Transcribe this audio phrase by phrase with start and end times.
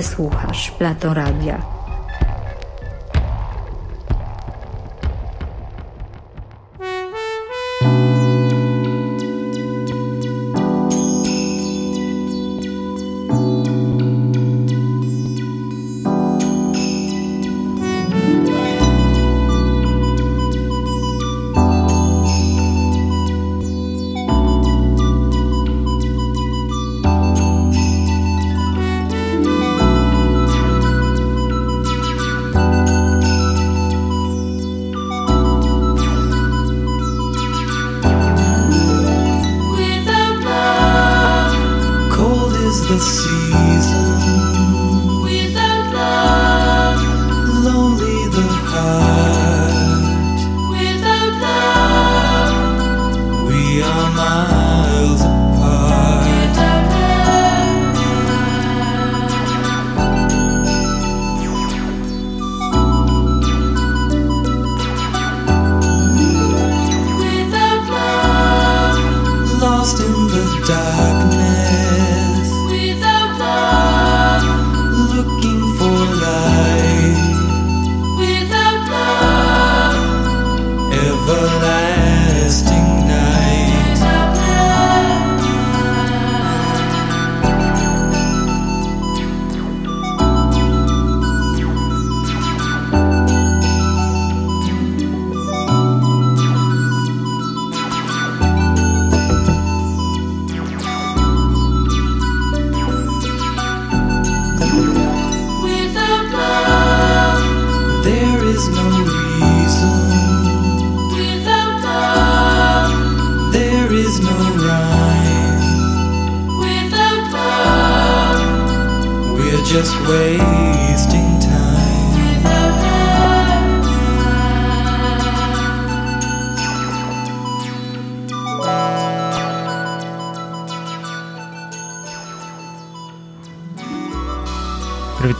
[0.00, 1.79] Wysłuchasz Plato Radia.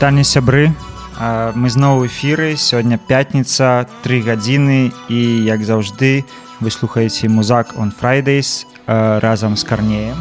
[0.00, 0.72] вітанне сябры
[1.54, 6.24] мы зноў эфіры сёння пятніца три гадзіны і як заўжды
[6.60, 10.16] вы слухаеце музак on Fridays разам з карнеем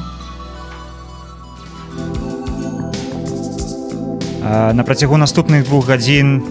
[4.44, 6.44] на працягу наступных двух гадзін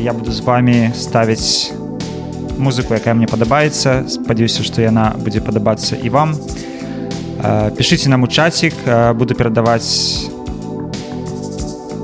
[0.00, 1.72] я буду з вами ставіць
[2.58, 6.36] музыку якая мне падабаецца спадзяюся што яна будзе падабацца і вам
[7.76, 8.74] пішыце нам у чацік
[9.14, 10.27] буду перадаваць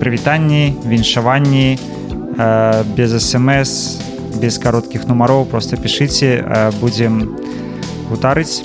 [0.04, 1.78] прывітанні віншаванні
[2.38, 4.00] э, без смс
[4.40, 7.36] без кароткіх нумароў просто пішыце э, будзем
[8.08, 8.64] гутарыць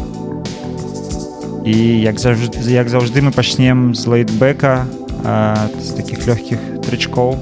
[1.66, 4.88] і як заўжды як заўжды мы пачнем з лейтбека
[5.24, 7.36] э, з таких лёгкіх трычкоў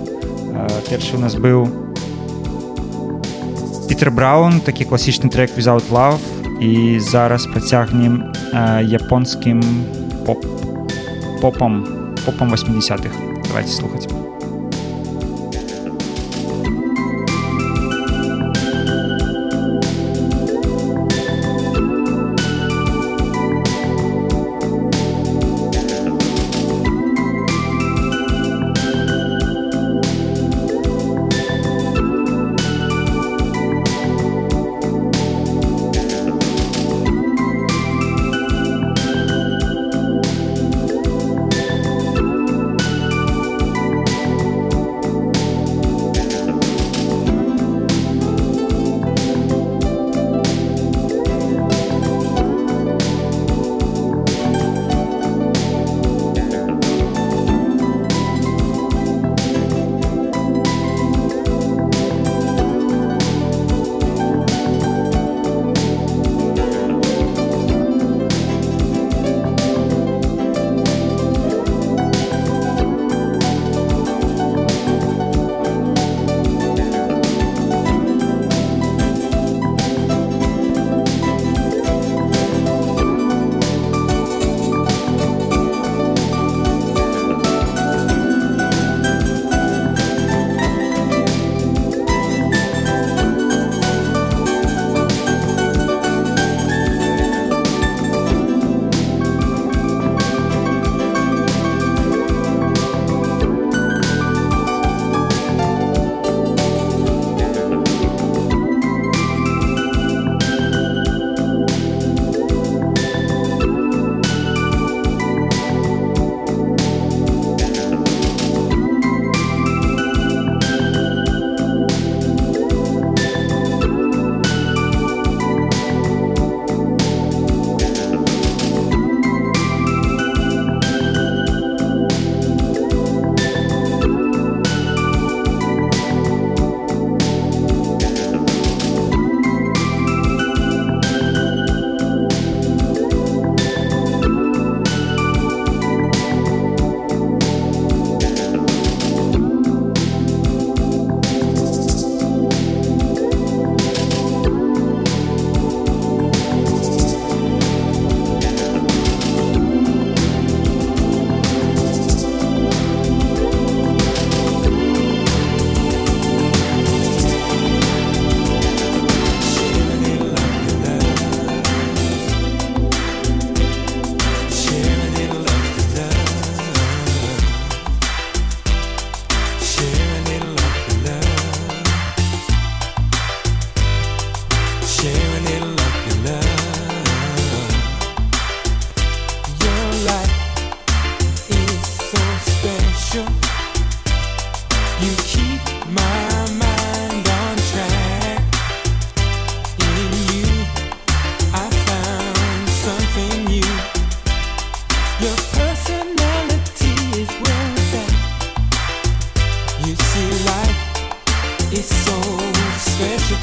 [0.90, 1.70] першы у нас быў
[3.88, 6.24] Пітер Браун такі класічны трек without love
[6.62, 8.34] і зараз працягнем
[8.82, 9.62] японскім
[10.26, 10.46] поп
[11.42, 11.86] попам
[12.26, 14.38] попам 80-х Давайте слухать.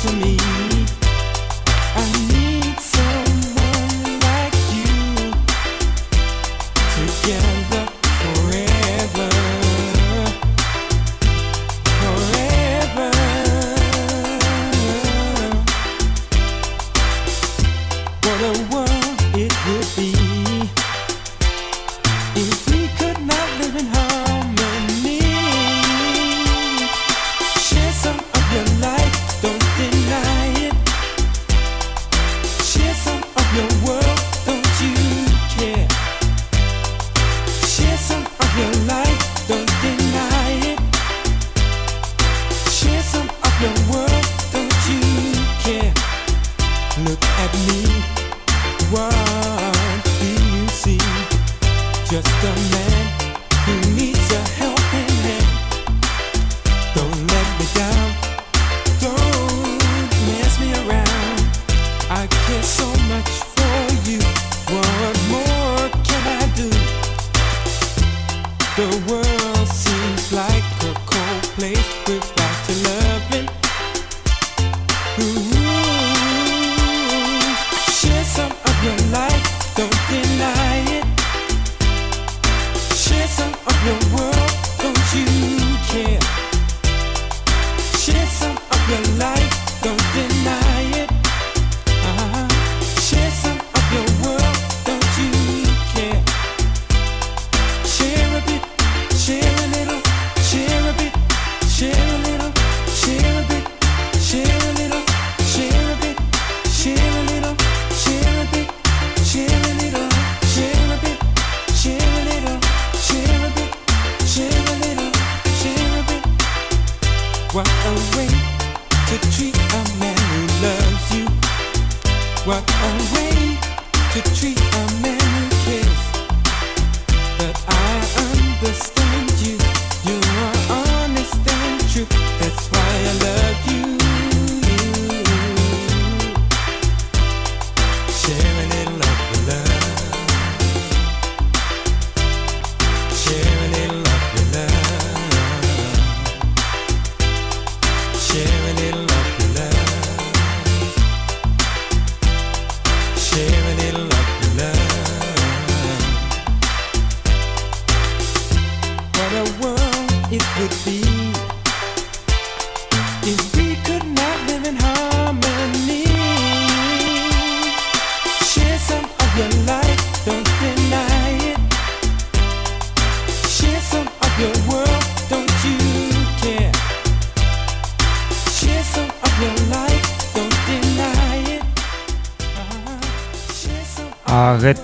[0.06, 0.65] to me.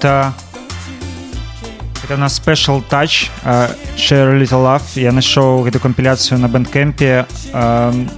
[0.00, 0.32] это
[2.16, 8.08] на special touch uh, share little love я нашоў гэту кампіляцыю на бэндкемпе uh,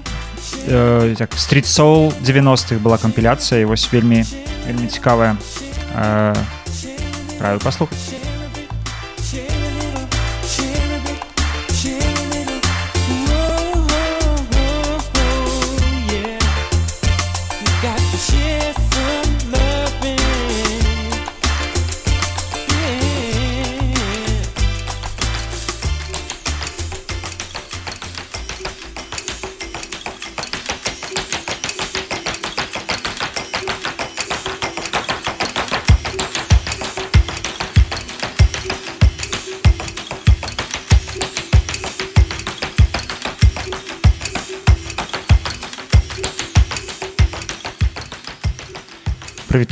[0.68, 4.24] uh, так street soul 90-х была кампіляцыя і вось вельмі
[4.66, 5.36] вельмі цікавая
[5.96, 6.36] uh,
[7.40, 8.12] раю паслухаць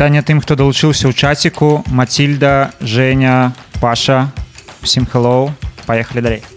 [0.01, 4.33] прывітанне тым хто далучыўся ў чаціку мацільда Женя паша
[4.81, 5.53] усім хэллоу
[5.85, 6.50] паехалі далей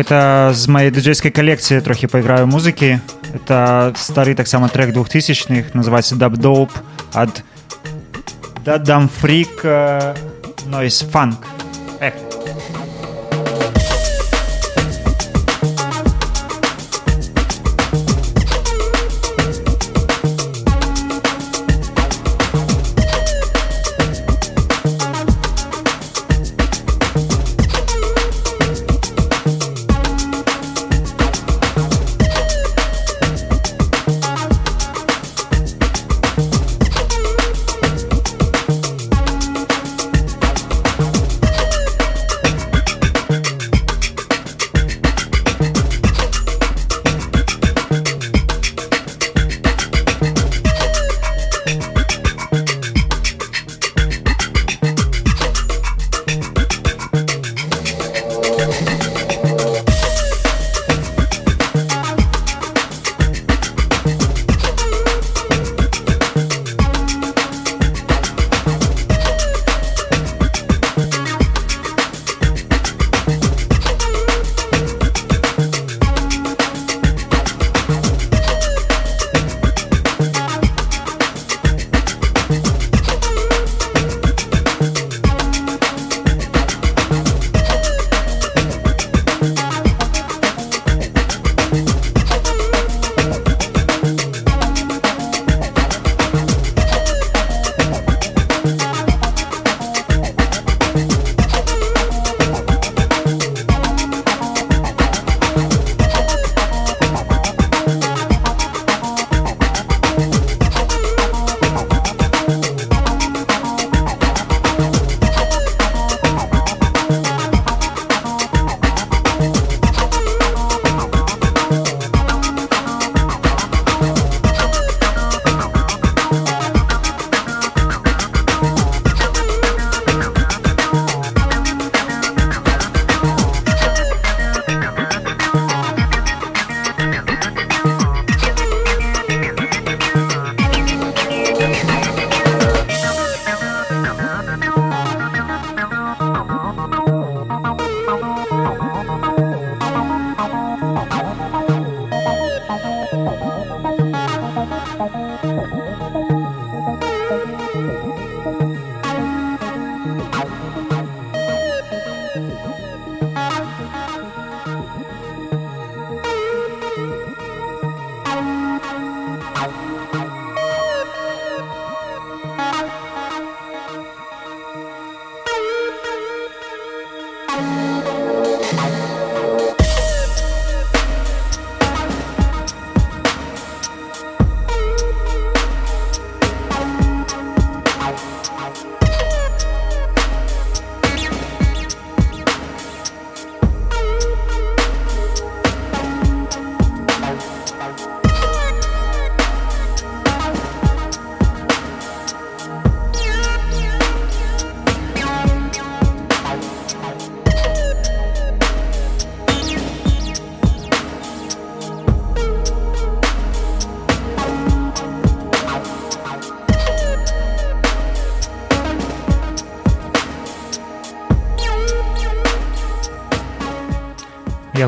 [0.00, 3.00] гэта з маёй дыджейскай калекцыі трохі пайграю музыкі
[3.34, 6.70] это стары таксама трек двухтысячных называется дабдоп
[7.12, 7.42] ад
[8.64, 9.64] дадам фрик
[10.66, 11.49] нойс фанк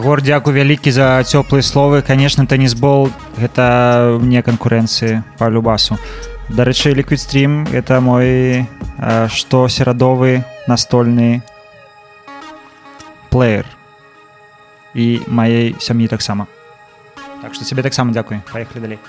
[0.04, 3.08] Ягор дзякуй вялікі за цёплыя словы конечно теннисбол
[3.40, 5.96] гэта мне канкурэнцыі по любасу.
[6.52, 8.68] Дарэчы ліквідстрим это мой
[9.32, 11.40] што серадовы настольны
[13.32, 13.64] плеер.
[14.92, 16.52] І маей сям'і таксама
[17.42, 19.00] так что цябе таксама дзякуй паехалі далей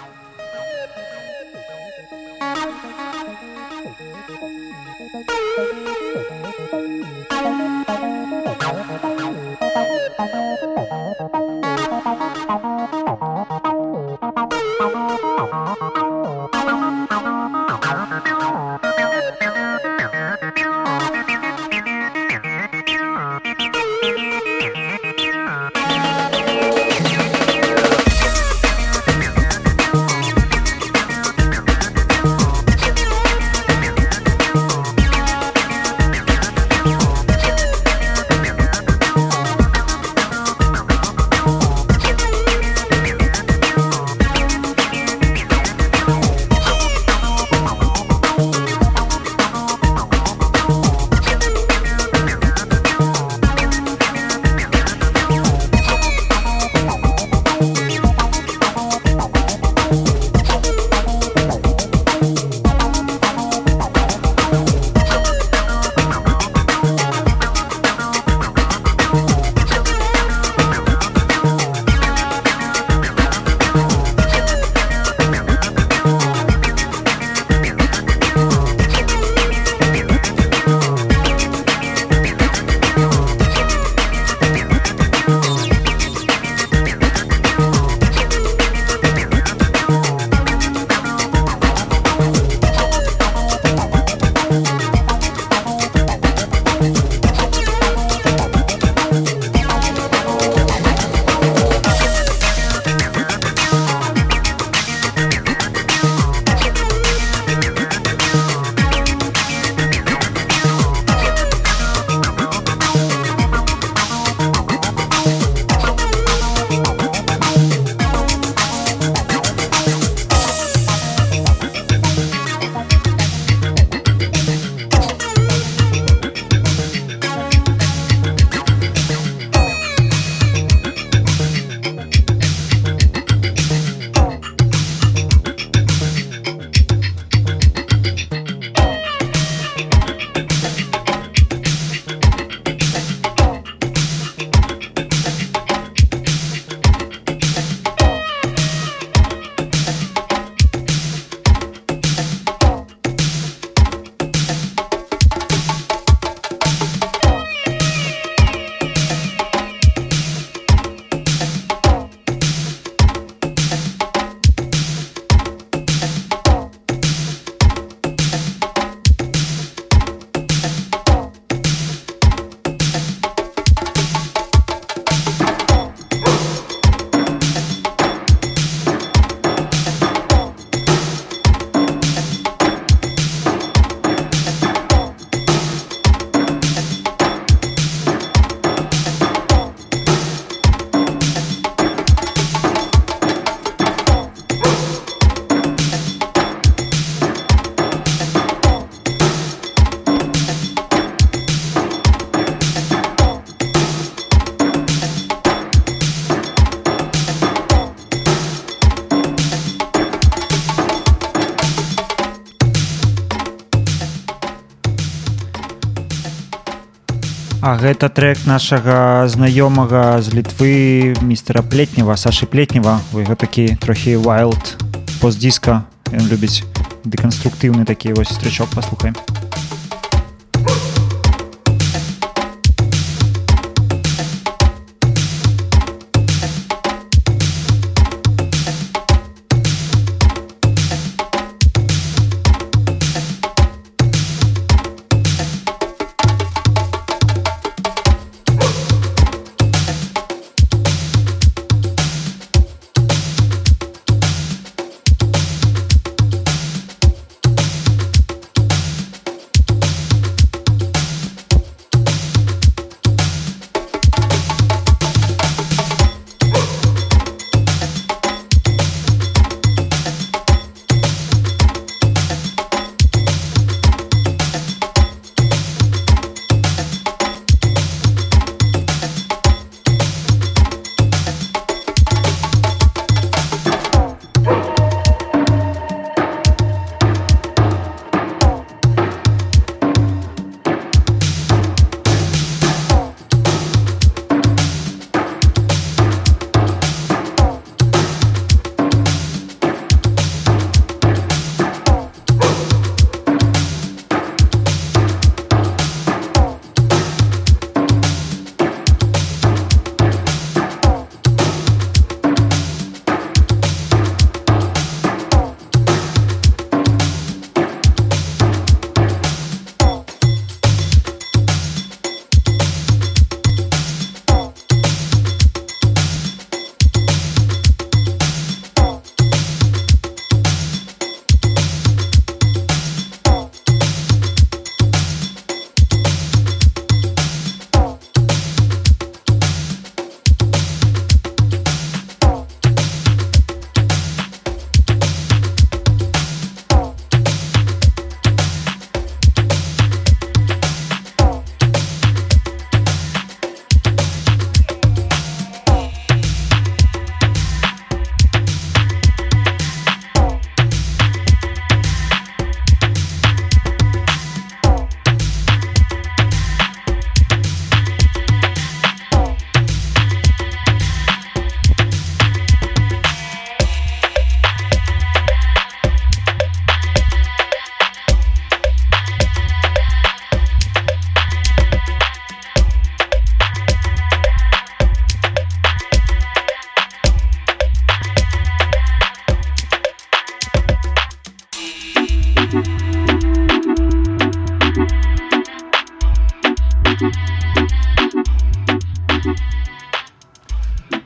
[217.74, 223.02] А гэта трек нашага знаёмага з літвы містера плетнева Сашы плетнева.
[223.10, 224.78] Вы такі трохі wild
[225.18, 225.82] постдіска
[226.14, 226.62] ён любіць
[227.02, 229.18] дэканструктыўны такі вось стрычок паслухаем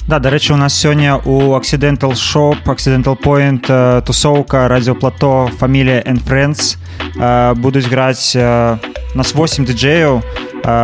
[0.08, 6.20] Да, дарэчы у нас сёння у accidental shop accidental point э, тусоўка радиоплато фамілія and
[6.28, 6.78] friends
[7.16, 8.78] э, будуць граць э,
[9.16, 10.22] нас 8 диджеяў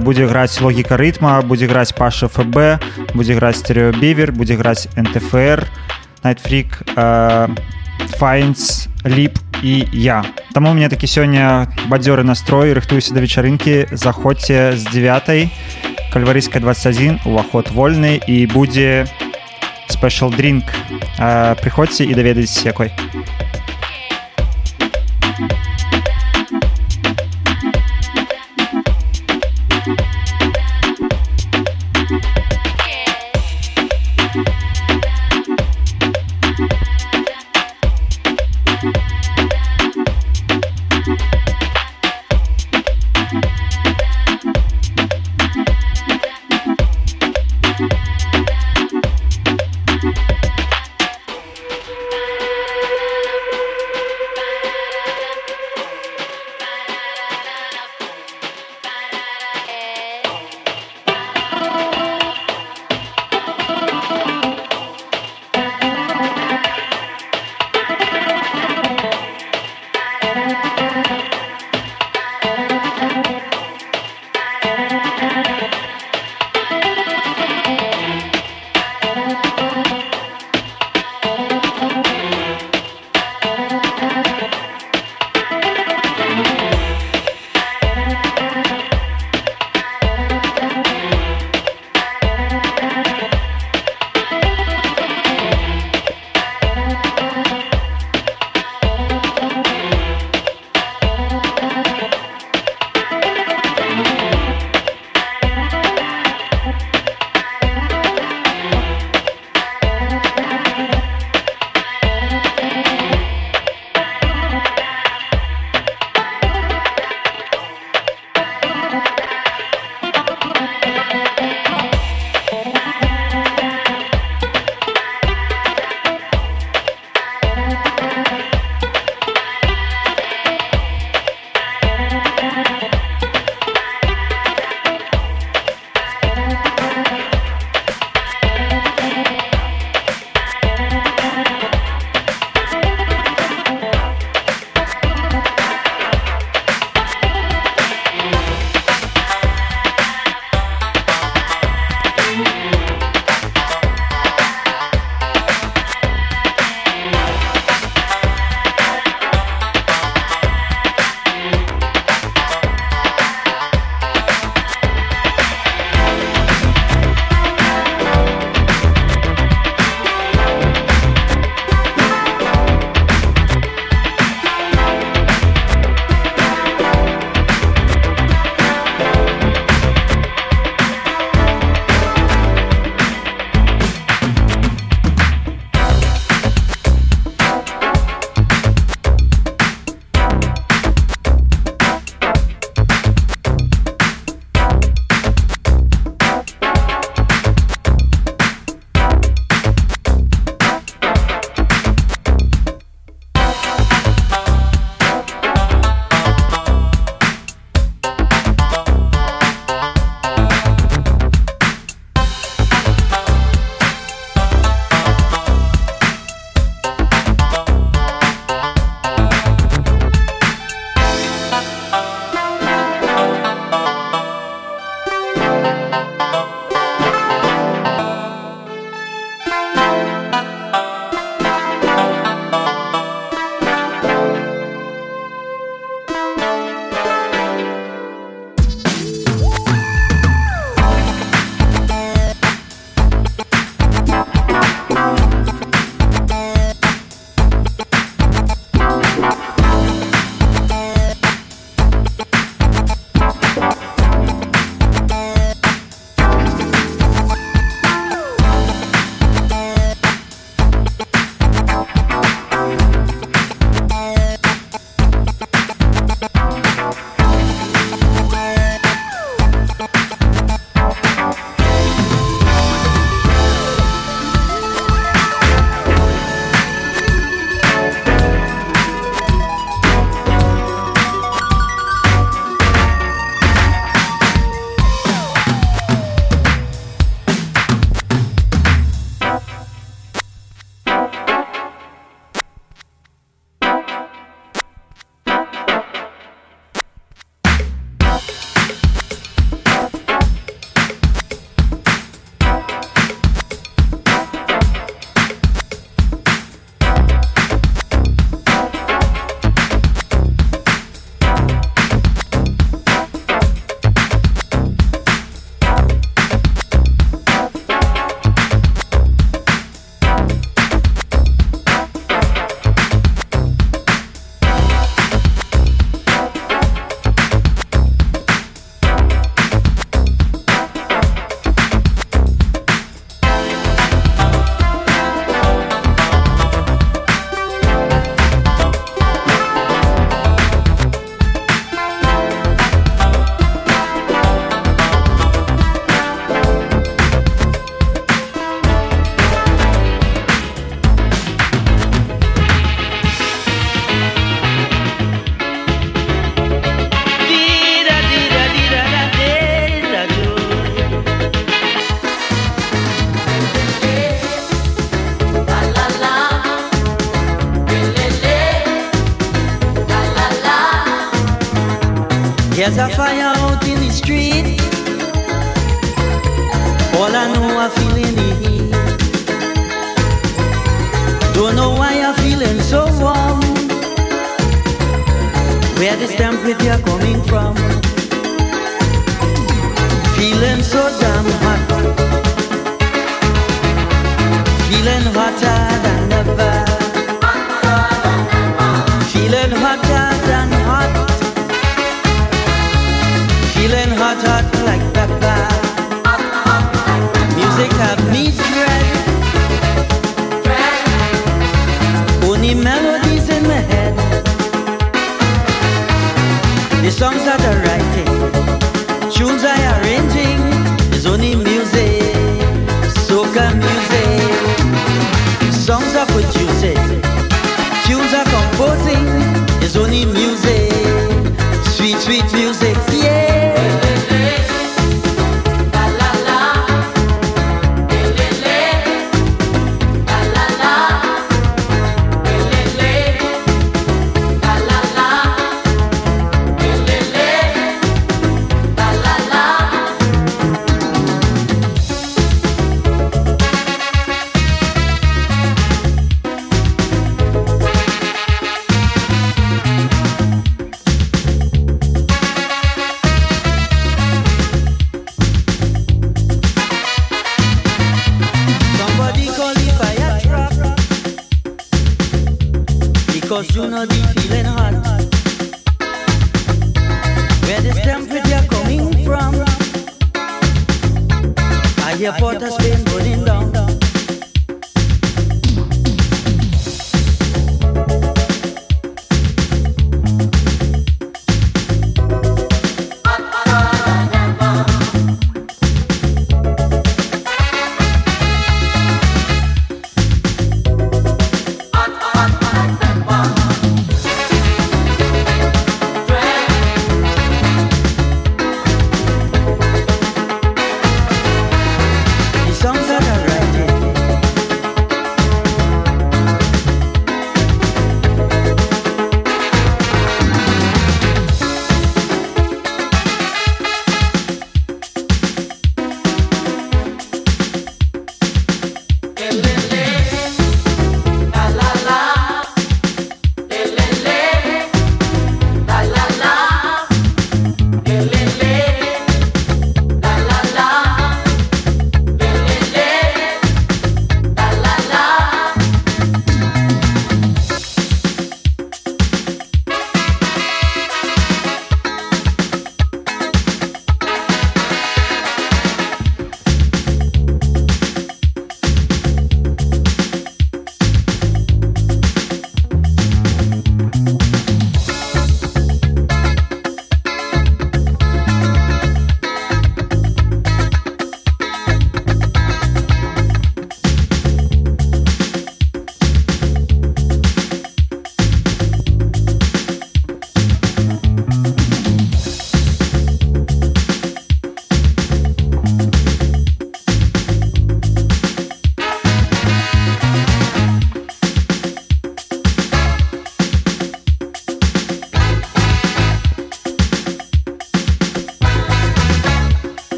[0.00, 2.80] будзе граць логіка рытма будзе граць паша фб
[3.14, 5.68] будзе граць стереобівер будзе граць нтфр
[6.24, 6.82] найтфрик
[8.18, 14.84] файнс ліп і я Таму мне такі сёння бадзёры настрой рыхтуюся да вечарынкі заходзьце з
[14.92, 15.48] 9
[16.17, 19.05] Кальварийская 21, уваход вольный і будзе
[19.85, 20.65] special drink.
[21.19, 22.89] А, Прыходзьце і даведайцеся якой.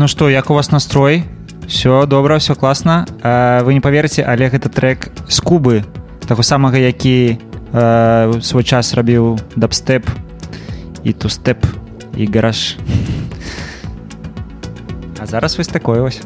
[0.00, 1.24] Ну што як у вас настрой?
[1.68, 5.84] Все добра все класна э, вы не поверыце але гэта трек з кубы
[6.24, 10.08] таго самага які э, свой час рабіў дабстеп
[11.04, 11.66] і тустеп
[12.16, 12.80] і гараж.
[15.20, 16.22] А зараз вось такое вось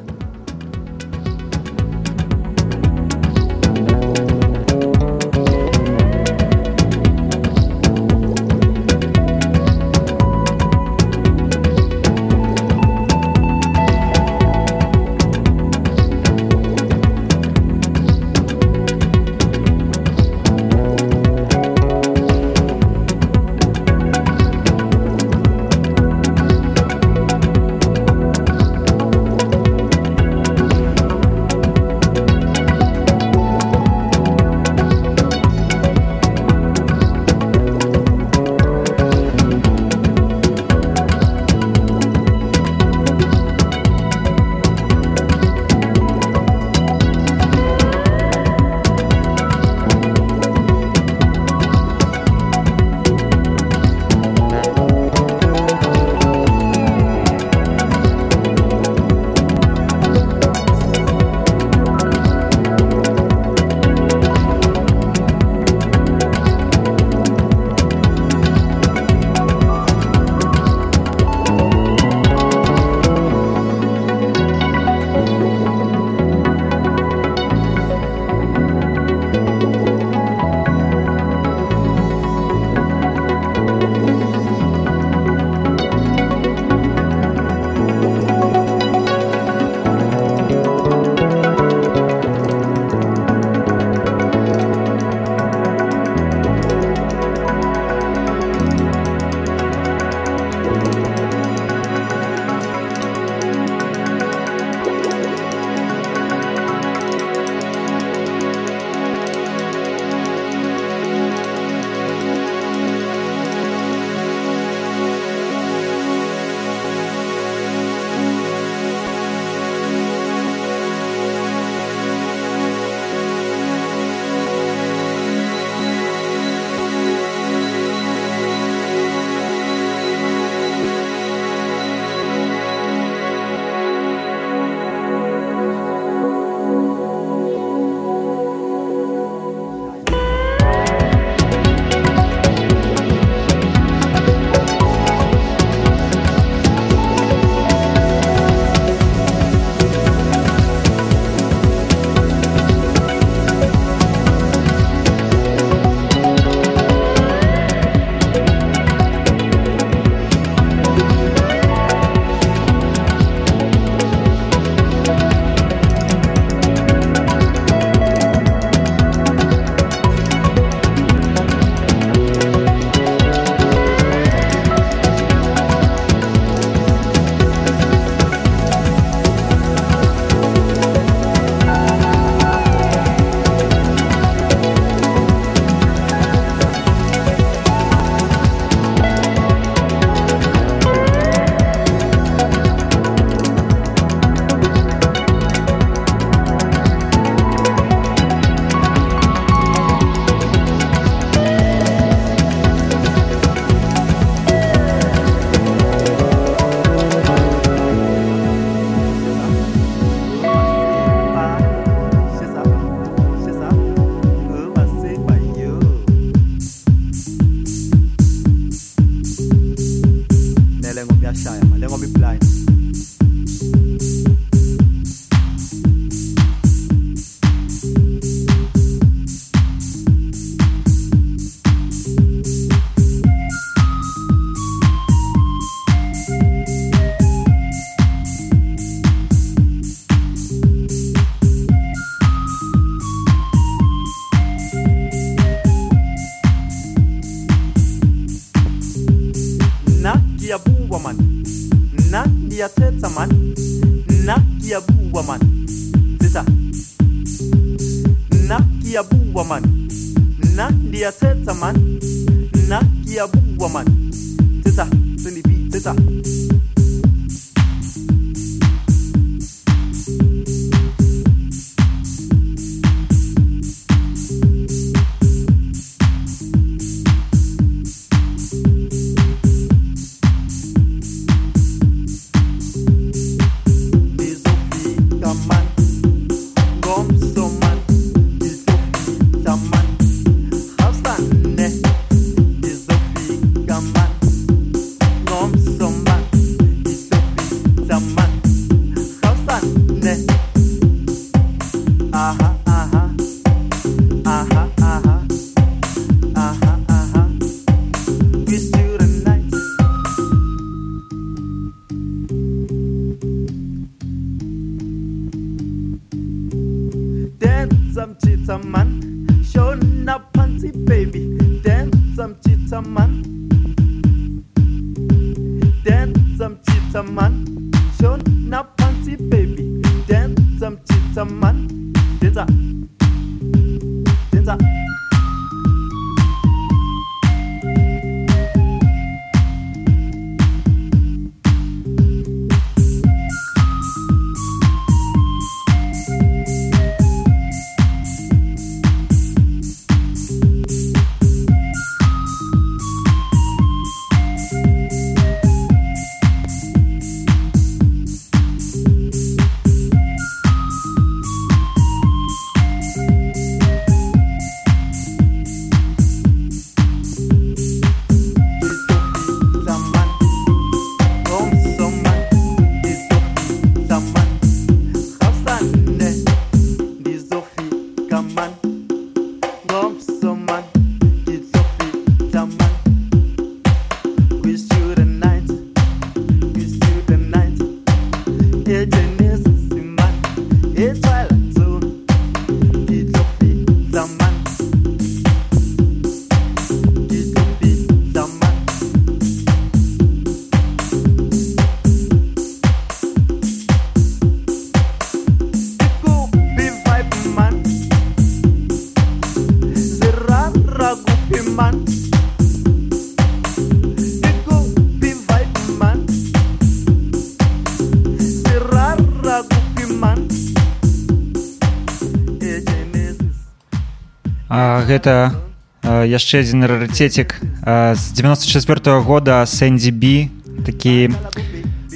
[424.95, 425.35] гэта
[425.83, 430.31] а, яшчэ адзін рарыцецік а, з 94 -го года Сэнді Бі
[430.63, 431.11] такі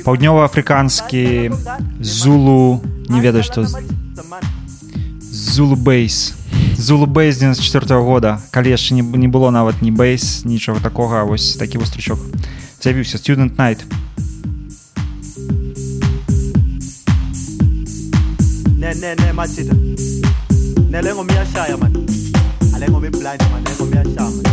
[0.02, 1.54] паўднёва-афрыканскі
[2.02, 3.62] зулу не ведаю што
[5.22, 6.34] зулу бейс
[6.74, 8.42] зулу бейс 94 -го года.
[8.50, 12.18] Калі яшчэ не, не было нават ні бейс нічога такога вось такі вострычок
[12.82, 13.18] з'явіўся.
[13.18, 13.86] Student night.
[18.78, 19.74] Ne ne ne machita
[20.90, 22.07] Ne lengo miyashaya man
[22.78, 24.44] Alengo mi blind man Lengo miyashaya man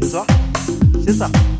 [0.00, 0.26] Yizwa
[1.04, 1.55] Shisa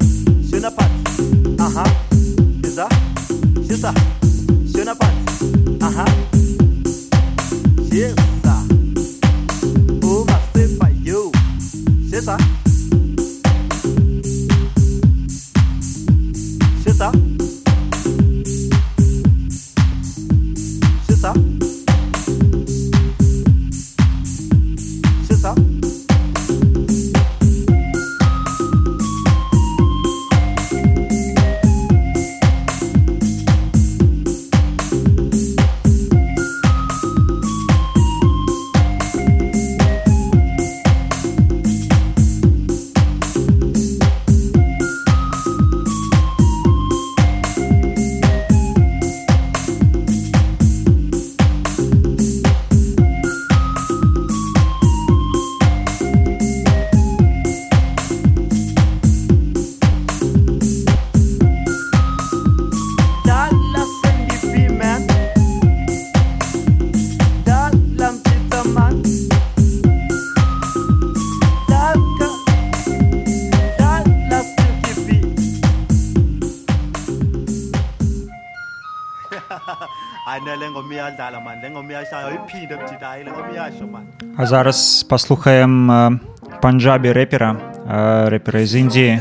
[84.37, 86.19] А зараз паслухаем э,
[86.61, 89.11] панджабі рэпера э, рэпера з Індіі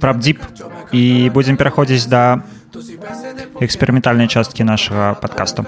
[0.00, 0.40] прабдзіп
[0.92, 2.42] і будзем пераходзіць да
[3.60, 5.66] эксперыментальнай часткі нашага падкасту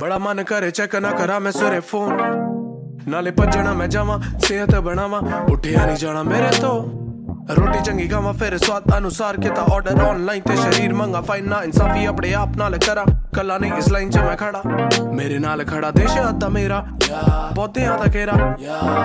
[0.00, 2.16] ਬੜਾ ਮਨ ਕਰੇ check ਨਾ ਕਰਾਂ ਮੈਂ ਸਵੇਰੇ phone
[3.08, 6.99] ਨਾਲੇ ਭੱਜਣਾ ਮੈਂ ਜਾਵਾਂ ਸਿਹਤ ਬਣਾਵਾਂ ਉੱਠਿਆ ਨਹੀਂ ਜਾਣਾ ਮੇਰੇ ਤੋਂ
[7.57, 12.33] ਰੋਟੀ ਚੰਗੀ ਖਾਵਾਂ, ਫਿਰ ਸਵਾਦ ਅਨੁਸਾਰ ਕਿਤਾ ਆਰਡਰ ਆਨਲਾਈਨ ਤੇ ਸ਼ਰੀਰ ਮੰਗਾ। ਫਾਈਨਾ ਇਨਸਾਫੀ ਆਪਣੇ
[12.33, 14.61] ਆਪ ਨਾਲ ਕਰਾਂ। ਕੱਲਾ ਨਹੀਂ, ਇਸ ਲਾਈਨ 'ਚ ਮੈਂ ਖੜਾ।
[15.13, 16.85] ਮੇਰੇ ਨਾਲ ਖੜਾ ਦੇਸ਼ ਅੱਧਾ ਮੇਰਾ।
[17.55, 18.33] ਪੌਦਿਆਂ ਦਾ ਘੇਰਾ।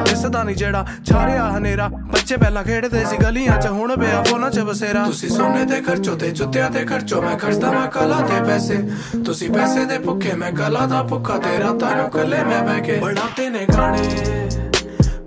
[0.04, 4.60] ਦਿਸਦਾ ਨਹੀਂ ਜਿਹੜਾ ਛਾਰਿਆ ਹਨੇਰਾ। ਬੱਚੇ ਪਹਿਲਾਂ ਖੇਡਦੇ ਸੀ ਗਲੀਆਂ 'ਚ, ਹੁਣ ਪਿਆ ਫੋਨਾਂ 'ਚ
[4.60, 8.88] ਬਸੇਰਾ। ਤੁਸੀਂ ਸੋਨੇ ਦੇ ਖਰਚੋ ਤੇ ਜੁੱਤਿਆਂ ਤੇ ਖਰਚੋ, ਮੈਂ ਖਰਚਦਾ ਮੈਂ ਕਲਾ ਤੇ ਪੈਸੇ।
[9.26, 12.96] ਤੁਸੀਂ ਪੈਸੇ ਦੇ ਭੁੱਖੇ, ਮੈਂ ਕਲਾ ਦਾ ਭੁੱਖਾ ਤੇਰਾ ਰਾਤਾਂ ਨੂੰ ਕੱਲੇ ਮੈਂ ਬਹਿ ਕੇ
[12.96, 14.45] ਬਣਾਤੇ ਨੇ ਗਾਣੇ।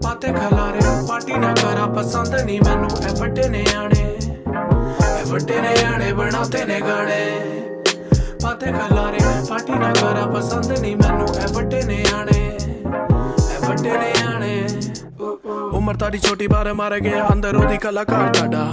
[0.10, 4.06] ਪਾਤੇ ਖਲਾਰੇ, ਪਾਰਟੀ ਨਾ ਕਰਾ, ਪਸੰਦ ਨਹੀਂ ਮੈਨੂੰ ਐ ਵੱਡੇ ਨੇ ਆਣੇ
[5.02, 7.20] ਐ ਵੱਡੇ ਨੇ ਆਣੇ ਬਣਾਤੇ ਨੇ ਗਾਣੇ।
[8.44, 12.40] ਪਾਤੇ ਖਲਾਰੇ, ਪਾਰਟੀ ਨਾ ਕਰਾ, ਪਸੰਦ ਨਹੀਂ ਮੈਨੂੰ ਐ ਵੱਡੇ ਨੇ ਆਣੇ
[13.50, 14.68] ਐ ਵੱਡੇ ਨੇ ਆਣੇ
[15.78, 18.66] ਉਮਰ ਤਾੜੀ ਛੋਟੀ ਬਾਰ ਮਾਰ ਗਿਆ, ਅੰਦਰ ਉਹਦੀ ਕਲਾਕਾਰ ਤੁਹਾਡਾ।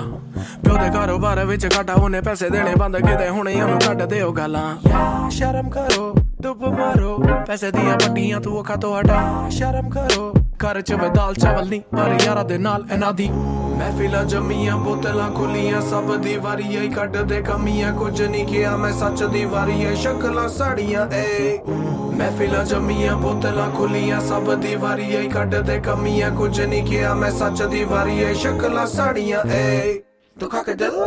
[0.64, 4.64] ਪਿਓ ਦੇ ਕਾਰੋਬਾਰ ਵਿੱਚ ਘਾਟਾ ਉਹਨੇ ਪੈਸੇ ਦੇਣੇ ਬੰਦ ਕਿਤੇ, ਹੁਣੇ ਉਹਨੂੰ ਕੱਢ ਦਿਓ ਗਾਲਾਂ।
[4.88, 10.80] ਯਾ ਸ਼ਰਮ ਕਰੋ ਡੁੱਬ ਮਾਰੋ, ਪੈਸੇ ਦੀਆਂ ਪੱਟੀਆਂ ਤੂੰ ਅੱਖਾਂ ਤੋਂ ਹਟਾ ਸ਼ਰਮ ਕਰੋ ਘਰ
[10.80, 15.80] ਚ ਵੇ ਦਾਲ ਚਾਵਲ ਨਹੀਂ ਪਰ ਯਾਰਾਂ ਦੇ ਨਾਲ ਇਹਨਾਂ ਦੀ। ਮਹਿਫਿਲਾਂ ਜਮੀਆਂ, ਬੋਤਲਾਂ ਖੁੱਲੀਆਂ,
[15.80, 20.48] ਸਭ ਦੀ ਵਾਰੀ ਆਈ, ਕੱਢਦੇ ਕਮੀਆਂ। ਕੁਝ ਨਹੀਂ ਕਿਹਾ ਮੈਂ, ਸੱਚ ਦੀ ਵਾਰੀ ਐ ਸ਼ਕਲਾਂ
[20.48, 21.58] ਸਾੜੀਆਂ, ਏ।
[22.16, 27.62] ਮਹਿਫਿਲਾਂ ਜਮੀਆਂ, ਬੋਤਲਾਂ ਖੁੱਲੀਆਂ, ਸਭ ਦੀ ਵਾਰੀ ਆਈ, ਕੱਢਦੇ ਕਮੀਆਂ। ਕੁਝ ਨਹੀਂ ਕਿਹਾ ਮੈਂ, ਸੱਚ
[27.62, 30.00] ਦੀ ਵਾਰੀ ਐ ਸ਼ਕਲਾਂ ਸਾੜੀਆਂ, ਏ।
[30.40, 31.04] ਤੂੰ ਖਾ ਕੇ ਦਿਲ?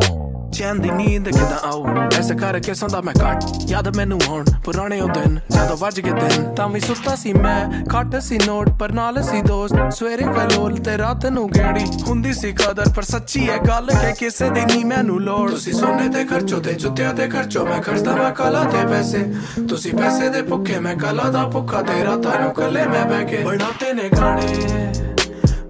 [0.52, 1.86] ਚੈਨ ਦੀ ਨੀਂਦ ਕਿਦਾਂ ਆਉ
[2.18, 6.54] ਐਸੇ ਕਰਕੇ ਸੌਂਦਾ ਮੈਂ ਘੱਟ। ਯਾਦ ਮੈਨੂੰ ਹੁਣ ਪੁਰਾਣੇ ਉਹ ਦਿਨ, ਜਦੋਂ ਵੱਜ ਗਏ ਦਿਨ।
[6.54, 10.96] ਤਾਂ ਵੀ ਸੁੱਤਾ ਸੀ ਮੈਂ, ਖੱਟ ਸੀ ਨੋਟ, ਪਰ ਨਾਲ ਸੀ ਦੋਸਤ। ਸਵੇਰੇ ਕਲੋਲ ਤੇ
[10.98, 15.20] ਰਾਤ ਨੂੰ ਗੇੜੀ ਹੁੰਦੀ ਸੀ ਕਦਰ। ਪਰ ਸੱਚੀ ਹੈ ਗੱਲ ਕਿ ਕਿਸੇ ਦੀ ਨਹੀਂ ਮੈਨੂੰ
[15.20, 19.24] ਲੋੜ। ਤੁਸੀਂ ਸੋਨੇ ਤੇ ਖਰਚੋ ਤੇ ਜੁੱਤਿਆਂ ਤੇ ਖਰਚੋ, ਮੈਂ ਖਰਚਦਾ ਮੈਂ ਕਲਾ ਤੇ ਪੈਸੇ।
[19.68, 23.44] ਤੁਸੀਂ ਪੈਸੇ ਦੇ ਭੁੱਖੇ, ਮੈਂ ਕਲਾ ਦਾ ਭੁੱਖਾ ਤੇ ਰਾਤਾਂ ਨੂੰ ਕੱਲੇ ਮੈਂ ਬਹਿ ਕੇ
[23.44, 24.92] ਬਣਾਤੇ ਨੇ ਗਾਣੇ।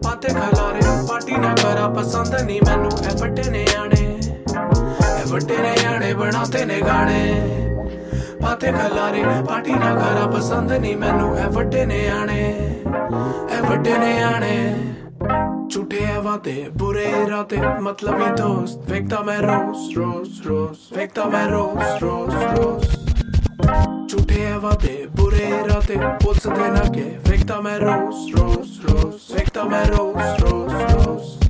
[0.04, 4.09] ਪਾਤੇ ਖਲਾਰੇ, ਪਾਰਟੀ ਨਾ ਕਰਾ, ਪਸੰਦ ਨਹੀਂ ਮੈਨੂੰ ਐ ਫੱਟੇ ਨੇ ਆਣੇ। ਐ
[5.29, 7.21] ਵੱਡੇ ਨੇ ਆਣੇ ਬਣਾਤੇ ਨੇ ਗਾਣੇ
[8.41, 12.41] ਪਾਤੇ ਖਲਾਰੇ ਪਾਰਟੀ ਨਾ ਕਰਾ ਪਸੰਦ ਨਹੀਂ ਮੈਨੂੰ ਐ ਵੱਡੇ ਨੇ ਆਣੇ
[13.51, 14.55] ਐ ਵੱਡੇ ਨੇ ਆਣੇ
[15.71, 22.03] ਝੂਠੇ ਐ ਵਾਦੇ ਬੁਰੇ ਇਰਾਦੇ ਮਤਲਬੀ ਦੋਸਤ ਵੇਖਦਾ ਮੈਂ ਰੋਜ਼ ਰੋਜ਼ ਰੋਜ਼ ਵੇਖਦਾ ਮੈਂ ਰੋਜ਼
[22.03, 22.89] ਰੋਜ਼ ਰੋਜ਼
[24.09, 29.85] ਝੂਠੇ ਐ ਵਾਦੇ ਬੁਰੇ ਇਰਾਦੇ ਪੁਲਿਸ ਦੇ ਨਾਕੇ ਵੇਖਦਾ ਮੈਂ ਰੋਜ਼ ਰੋਜ਼ ਰੋਜ਼ ਵੇਖਦਾ ਮੈਂ
[29.85, 31.48] ਰੋਜ਼ ਰੋਜ਼ ਰੋਜ਼ Yes,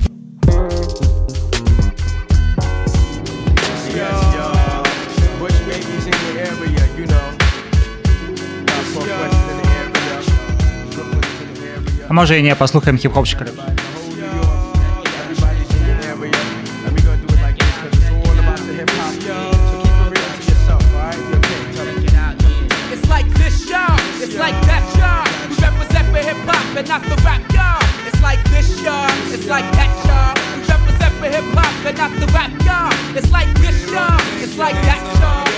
[24.40, 25.28] like that, y'all.
[25.50, 27.78] We represent for hip hop and not the rap, y'all.
[28.08, 29.10] It's like this, y'all.
[29.30, 30.32] It's like that, y'all.
[30.56, 33.16] We represent for hip hop and not the rap, y'all.
[33.16, 34.18] It's like this, y'all.
[34.42, 35.49] It's like that, y'all.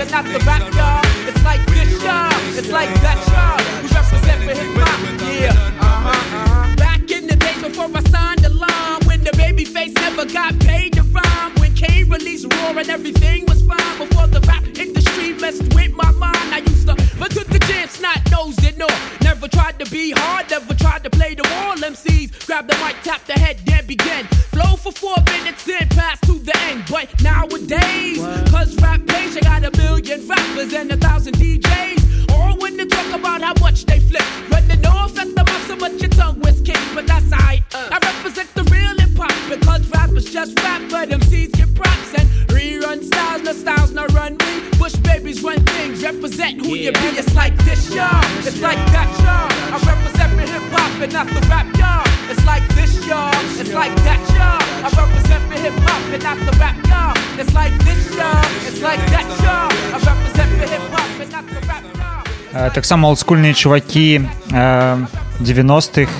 [0.00, 1.02] And not the rap, y'all.
[1.28, 2.32] It's like this, y'all.
[2.58, 3.60] It's like that, y'all.
[3.82, 5.52] We represent for hip hop, yeah.
[5.80, 6.76] Uh-huh, uh-huh.
[6.76, 10.58] Back in the days before I signed the line, when the baby face never got
[10.60, 15.34] paid to rhyme, when Kane released Raw and everything was fine before the rap industry
[15.34, 16.36] messed with my mind.
[16.54, 18.88] I used to look to the gym, snot nosed it, no.
[19.22, 21.76] Never tried to be hard, never tried to play the wall.
[21.76, 24.26] MCs grab the mic, tap the head, then begin.
[24.54, 26.84] Flow for four minutes, then pass to the end.
[26.90, 28.18] But nowadays,
[28.50, 32.32] cause rap page, I got a million rappers and a thousand DJs.
[32.32, 34.24] All when they talk about how much they flip.
[34.50, 37.62] Running off at the mouth so much your tongue was kicked, but that's alright.
[37.74, 42.51] I represent the real hip hop because rappers just rap, but MCs get props and
[42.61, 43.41] rerun styles.
[43.43, 44.53] No styles, no run me.
[44.79, 47.07] Bush babies run things, represent who you be.
[47.21, 48.23] It's like this, y'all.
[48.47, 49.49] It's like that, y'all.
[49.73, 52.05] I represent for hip hop and not the rap, y'all.
[52.31, 53.33] It's like this, y'all.
[53.61, 54.61] It's like that, y'all.
[54.85, 57.13] I represent for hip hop and not the rap, y'all.
[57.41, 58.45] It's like this, y'all.
[58.67, 59.69] It's like that, y'all.
[59.95, 62.23] I represent for hip hop and not the rap, y'all.
[62.55, 64.21] Е, Так само олдскульні чуваки
[64.53, 64.97] е,
[65.41, 66.11] 90-х,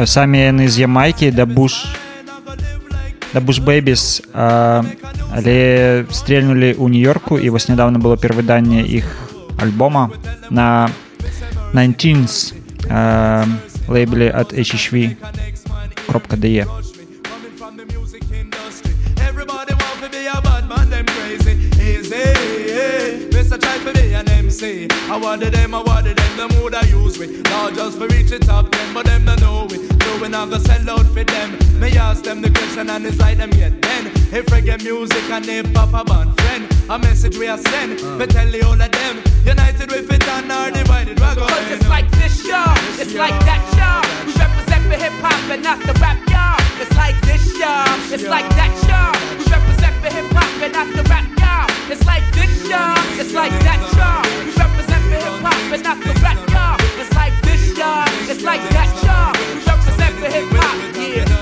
[0.00, 1.86] е, самі яны з Ямайкі, да Буш
[3.34, 4.82] да Буш Бэйбіс, е,
[5.32, 5.56] але
[6.10, 9.04] стрельнули ў Нью-Йорку, і вось нядаўна было перавыданне іх
[9.60, 10.10] альбома
[10.50, 10.90] на
[11.74, 12.54] 19
[12.88, 13.44] е,
[13.88, 15.18] лейбле ад hhv.de.
[24.63, 24.87] MC.
[25.09, 27.43] I wanted them, I wanted them, the mood I use with.
[27.43, 29.81] Not just for reach the top ten, but them don't know it.
[30.03, 33.19] So when I go sell out for them, me ask them the question and it's
[33.19, 34.07] like them yet then.
[34.31, 38.17] If reggae music and hip hop a band friend, a message we are send, uh.
[38.17, 39.15] but tell the all of them,
[39.45, 41.19] united with it and are divided.
[41.19, 42.77] We're Cause it's like this, y'all.
[42.99, 44.03] It's like that, y'all.
[44.25, 46.59] We represent for hip hop and not the rap, y'all.
[46.81, 48.13] It's like this, y'all.
[48.13, 49.13] It's like that, y'all.
[49.37, 51.72] We represent for hip hop and not the rap, y'all.
[51.89, 52.95] It's like this, y'all.
[53.19, 54.23] It's like that, y'all.
[54.45, 56.77] We represent for hip hop and not the rap, y'all.
[56.99, 58.07] It's like this, y'all.
[58.29, 59.33] It's like that, y'all.
[59.53, 61.32] We represent for hip hop, yeah.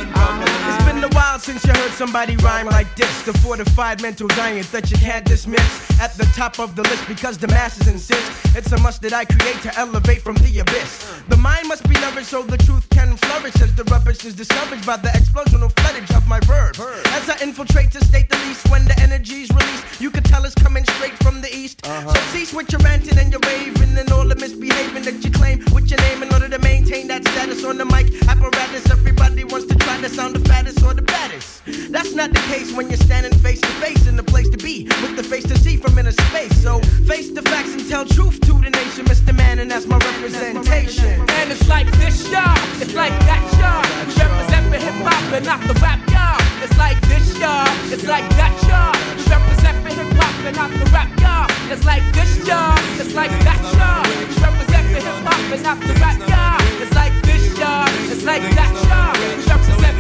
[1.42, 3.24] Since you heard somebody rhyme like this.
[3.24, 5.70] The fortified mental giant that you can't dismiss.
[6.00, 8.56] At the top of the list because the masses insist.
[8.56, 11.12] It's a must that I create to elevate from the abyss.
[11.30, 14.86] The mind must be nourished so the truth can flourish as the rubbish is discouraged
[14.86, 16.80] by the explosional floodage of my verbs.
[16.80, 20.56] As I infiltrate to state the least when the energy's released, you can tell it's
[20.56, 21.86] coming straight from the east.
[21.86, 22.14] So uh-huh.
[22.34, 25.90] cease with your ranting and your raving and all the misbehaving that you claim with
[25.90, 28.90] your name in order to maintain that status on the mic apparatus.
[28.92, 31.92] Everybody wants to try to sound the fattest or the baddest artist.
[31.92, 34.84] That's not the case when you're standing face to face in the place to be,
[35.02, 36.56] with the face to see from inner space.
[36.62, 39.36] So face the facts and tell truth to the nation, Mr.
[39.36, 41.22] Man, and that's my representation.
[41.40, 42.58] And it's like this, y'all.
[42.82, 43.84] It's like that, y'all.
[44.08, 46.40] We represent for hip hop and not the rap, y'all.
[46.64, 47.68] It's like this, y'all.
[47.92, 48.96] It's like that, y'all.
[49.16, 51.48] We represent for hip hop and not the rap, y'all.
[51.72, 52.78] It's like this, y'all.
[53.00, 54.04] It's like that, y'all.
[54.28, 56.60] We represent for hip hop and not the rap, y'all.
[56.82, 57.88] It's like this, y'all.
[58.12, 59.02] It's like that, y'all.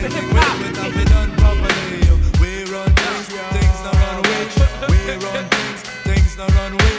[0.01, 0.15] We run
[2.95, 4.47] things, things not run away.
[4.89, 6.90] We run things, things not run away.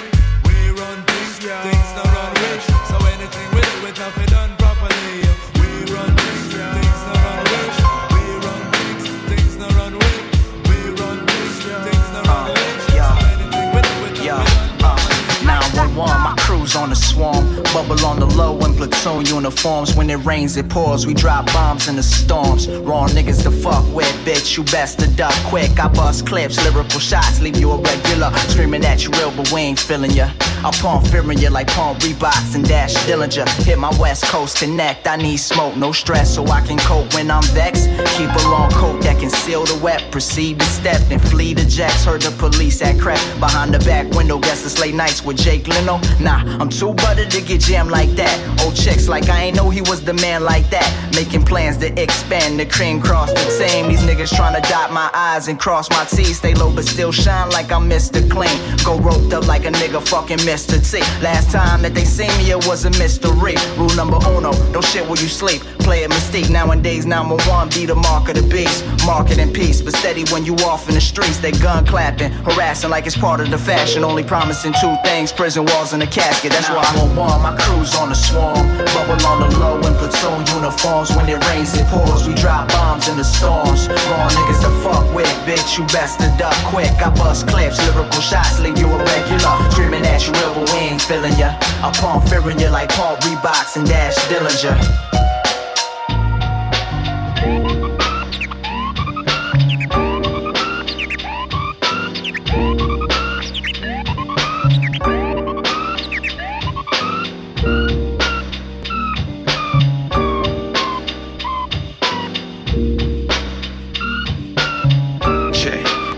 [16.75, 17.63] 911, on the swarm.
[17.73, 19.95] Bubble on the low in platoon uniforms.
[19.95, 21.07] When it rains, it pours.
[21.07, 22.69] We drop bombs in the storms.
[22.69, 24.57] Wrong niggas to fuck with, bitch.
[24.57, 25.79] You best to duck quick.
[25.79, 28.31] I bust clips, lyrical shots, leave you a regular.
[28.49, 30.31] Screaming at you real, but we ain't feeling ya.
[30.65, 33.49] I palm fearing you like palm Reeboks and Daz Dillinger.
[33.65, 35.09] Hit my West Coast connect.
[35.09, 37.89] I need smoke, no stress, so I can cope when I'm vexed.
[38.17, 40.13] Keep a long coat that can seal the wet.
[40.13, 42.05] Proceed to step, then flee the jacks.
[42.05, 44.39] Heard the police at crap behind the back window.
[44.39, 45.99] Guess it's late nights with Jake Leno.
[46.21, 48.63] Nah, I'm too buttered to get jammed like that.
[48.65, 50.89] Old chicks like I ain't know he was the man like that.
[51.13, 53.89] Making plans to expand the cream cross the same.
[53.89, 56.39] These niggas trying to dot my I's and cross my T's.
[56.39, 58.23] Stay low but still shine like I'm Mr.
[58.31, 58.57] Clean.
[58.85, 62.85] Go roped up like a nigga fucking Last time that they seen me, it was
[62.85, 63.57] a mystery.
[63.81, 65.63] Rule number uno, don't shit where you sleep.
[65.81, 67.07] Play a mistake nowadays.
[67.07, 68.85] 911 be the mark of the beast.
[69.07, 71.39] Market in peace, but steady when you off in the streets.
[71.39, 74.05] They gun clapping, harassing like it's part of the fashion.
[74.05, 76.53] Only promising two things: prison walls and a casket.
[76.53, 77.41] That's why I'm on one.
[77.41, 78.61] My crew's on the swarm.
[78.93, 81.17] Bubble on the low in platoon uniforms.
[81.17, 82.29] When it rains, it pours.
[82.29, 83.89] We drop bombs in the storms.
[83.89, 85.79] Wrong niggas to fuck with, bitch.
[85.79, 86.93] You best to duck quick.
[87.01, 89.57] I bust clips, lyrical shots, leave you a regular.
[89.73, 91.59] Screaming at you we ain't feeling ya.
[91.95, 94.79] Palm fearing you like Paul Reeboks and Daz Dillinger.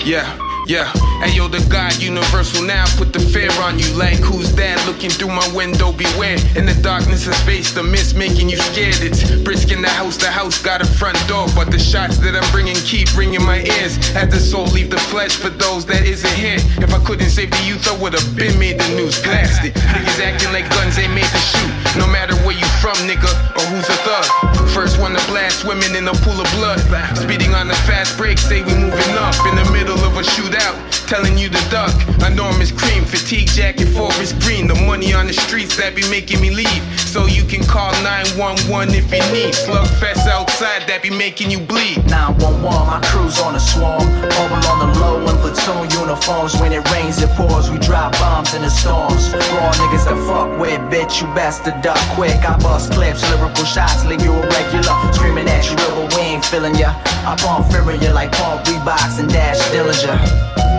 [0.05, 0.36] Yeah,
[0.66, 1.14] yeah.
[1.24, 3.88] Hey yo, the God universal now put the fear on you.
[3.96, 5.90] Like who's that looking through my window?
[5.90, 6.36] Beware.
[6.52, 9.01] In the darkness of space, the mist making you scared.
[9.01, 11.48] It's brisk in the house, the house got a front door.
[11.56, 13.96] But the shots that I'm bringing keep ringing my ears.
[14.12, 16.60] As the soul leave the flesh for those that isn't here.
[16.84, 19.16] If I couldn't save the youth, I would've been made the news.
[19.24, 19.72] Blasted.
[19.96, 21.72] Niggas acting like guns ain't made to shoot.
[21.96, 24.28] No matter where you from, nigga, or who's a thug.
[24.76, 26.84] First one to blast, swimming in a pool of blood.
[27.16, 30.76] Speeding on the fast break, say we moving up in the middle of a shootout.
[31.15, 31.95] Telling you to duck.
[32.27, 34.66] Enormous cream, fatigue jacket, forest green.
[34.66, 36.82] The money on the streets that be making me leave.
[36.99, 39.55] So you can call 911 if you need.
[39.55, 42.03] Slugfest outside that be making you bleed.
[42.11, 44.03] 911, my crew's on the swarm.
[44.27, 46.59] Bubble on the low in platoon uniforms.
[46.59, 47.70] When it rains, it pours.
[47.70, 49.31] We drop bombs in the storms.
[49.55, 51.23] Raw niggas that fuck with, bitch.
[51.23, 52.43] You best to duck quick.
[52.43, 54.99] I bust clips, lyrical shots, leave you a regular.
[55.15, 56.91] Screaming at you, but we ain't feeling ya.
[57.23, 60.73] I palm fearing you like Paul Reeboks and Daz Dillinger.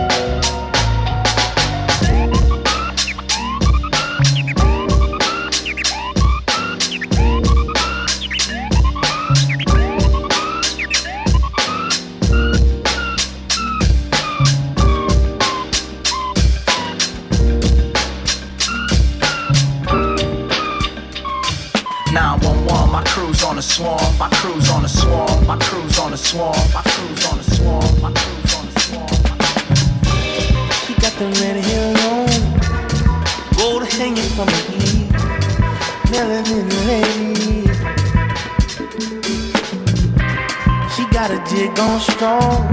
[41.78, 42.68] On strong.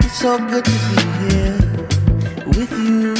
[0.00, 1.58] It's so good to be here
[2.46, 3.16] with you.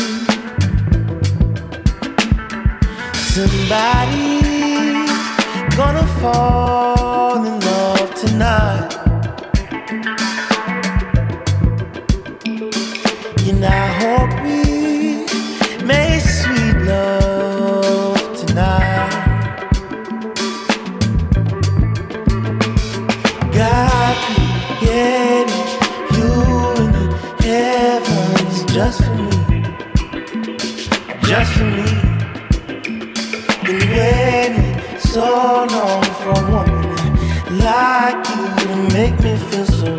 [3.34, 4.42] Somebody's
[5.76, 8.91] gonna fall in love tonight.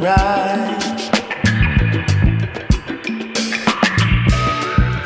[0.03, 0.09] You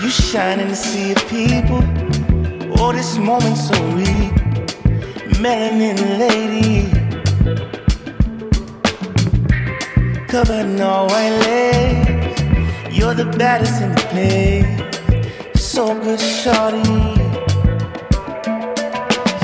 [0.09, 1.83] shine in the sea of people.
[2.79, 4.31] Oh, this moment so real.
[5.37, 6.89] Melanin lady.
[10.27, 12.41] Covered in all white lace.
[12.91, 14.65] You're the baddest in the place.
[15.61, 16.83] So good, shorty.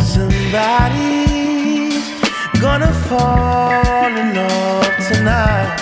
[0.01, 1.32] Somebody
[2.63, 5.75] gonna fall in love tonight.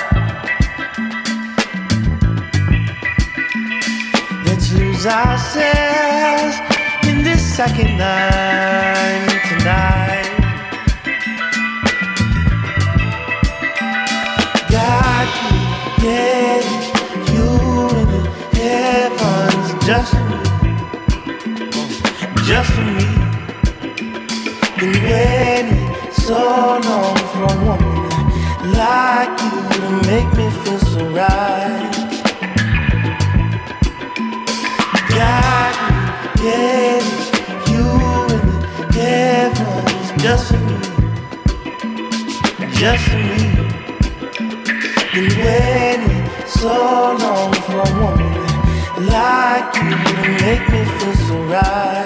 [4.47, 6.55] Let's lose ourselves
[7.07, 10.29] in this second night tonight.
[14.71, 15.57] Got you,
[16.03, 16.61] yeah,
[17.31, 17.47] you
[17.99, 18.23] in the
[18.57, 20.41] heavens just for me,
[22.49, 23.07] just for me.
[24.79, 25.81] Been waiting
[26.11, 26.60] so
[30.07, 32.01] make me feel so right.
[37.71, 37.85] You
[38.35, 38.45] in
[38.89, 40.79] the heavens just for me,
[42.73, 43.41] just for me.
[45.13, 46.73] Been waiting so
[47.19, 48.33] long for a woman
[49.07, 52.00] like you to make me feel so right.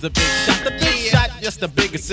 [0.00, 0.33] The big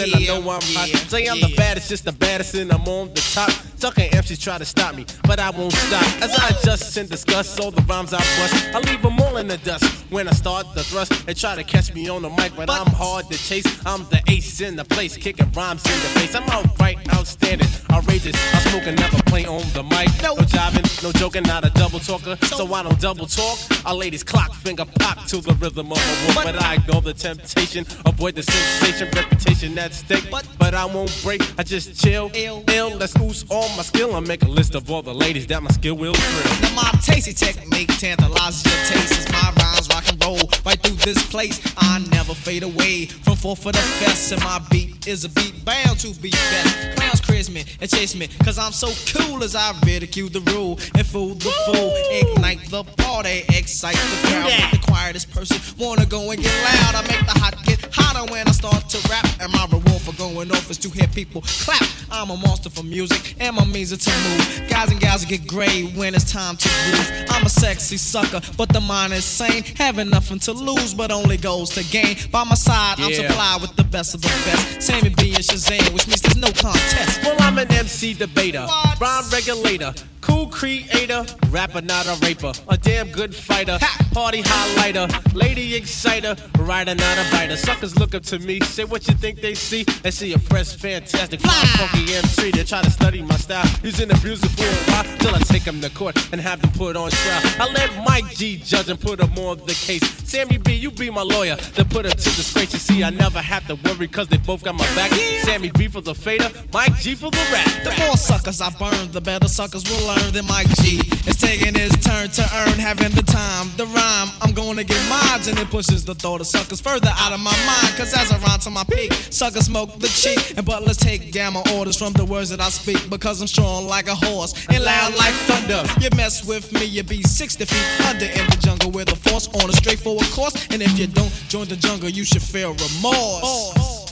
[0.02, 0.88] and I know I'm hot.
[1.10, 3.52] Say I'm the baddest, just the baddest, and I'm on the top.
[3.82, 6.04] Sucker MCs try to stop me, but I won't stop.
[6.22, 9.48] As I adjust and discuss all the rhymes I bust, I leave them all in
[9.48, 9.86] the dust.
[10.12, 12.86] When I start the thrust, they try to catch me on the mic, but, I'm
[12.88, 13.66] hard to chase.
[13.86, 16.36] I'm the ace in the place, kicking rhymes in the face.
[16.36, 18.36] I'm outright outstanding, outrageous.
[18.54, 20.10] I smoke and never play on the mic.
[20.22, 22.38] No jiving, no joking, not a double talker.
[22.46, 23.58] So I don't double talk.
[23.86, 27.14] Our ladies clock finger pop to the rhythm of a walk, but I ignore the
[27.14, 30.32] temptation, avoid the sensation, reputation at stake.
[30.58, 32.96] But I won't break, I just chill, ill, ill.
[32.98, 35.72] let's ooze all my skill and make a list of all the ladies that my
[35.72, 36.62] skill will thrill.
[36.62, 40.98] Now my tasty technique tantalizes your taste as my rhymes rock and roll right through
[40.98, 41.60] this place.
[41.78, 45.64] I never fade away from four for the fest, and my beat is a beat
[45.66, 46.98] bound to be best.
[46.98, 50.80] Clowns quiz me and chase me, cause I'm so cool as I ridicule the rule
[50.96, 51.92] and fool the fool.
[52.12, 54.46] Ignite the party, excite the crowd.
[54.46, 56.96] Make the quietest person wanna go and get loud.
[56.96, 57.82] I make the hot get
[58.30, 61.42] when I start to rap, and my reward for going off is to hear people
[61.42, 61.82] clap.
[62.12, 64.70] I'm a monster for music, and my means are to move.
[64.70, 67.26] Guys and gals get gray when it's time to groove.
[67.30, 69.64] I'm a sexy sucker, but the mind is sane.
[69.78, 72.18] Having nothing to lose, but only goals to gain.
[72.32, 74.82] By my side, I'm supplied with the best of the best.
[74.82, 77.24] Sammy B and Shazam, which means there's no contest.
[77.24, 79.00] Well, I'm an MC debater, What?
[79.00, 83.78] rhyme regulator, cool creator, rapper, not a raper, a damn good fighter,
[84.14, 87.56] party highlighter, lady exciter, writer, not a biter.
[87.58, 89.84] Suckers look up to me, say what you think they see.
[89.84, 92.52] They see a fresh, fantastic, fly, funky MC.
[92.52, 94.48] They try to study my style, using abuse a
[94.92, 97.42] while till I take them to court and have them put on trial.
[97.60, 100.04] I let Mike G judge and put him on the case.
[100.28, 102.74] Sammy B, you be my lawyer to put him to disgrace.
[102.74, 105.12] You see, I never have to worry cause they both got my back.
[105.44, 107.84] Sammy B for the fader, Mike G for the rap.
[107.84, 111.02] The more suckers I burn, the better suckers will learn than Mike G.
[111.28, 114.30] Is taking his turn to earn, having the time, the rhyme.
[114.42, 117.56] I'm gonna get mines, and it pushes the thought of suckers further out of my
[117.66, 118.01] mind.
[118.02, 120.58] Cause as I rhyme to my peak, suckers smoke the cheek.
[120.58, 123.12] And but let's take down my orders from the words that I speak.
[123.12, 125.84] Because I'm strong like a horse and loud like thunder.
[126.02, 129.48] You mess with me, you be 60 feet under in the jungle with a force
[129.50, 130.68] on a straightforward course.
[130.72, 134.10] And if you don't join the jungle, you should feel remorse.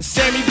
[0.00, 0.49] Sammy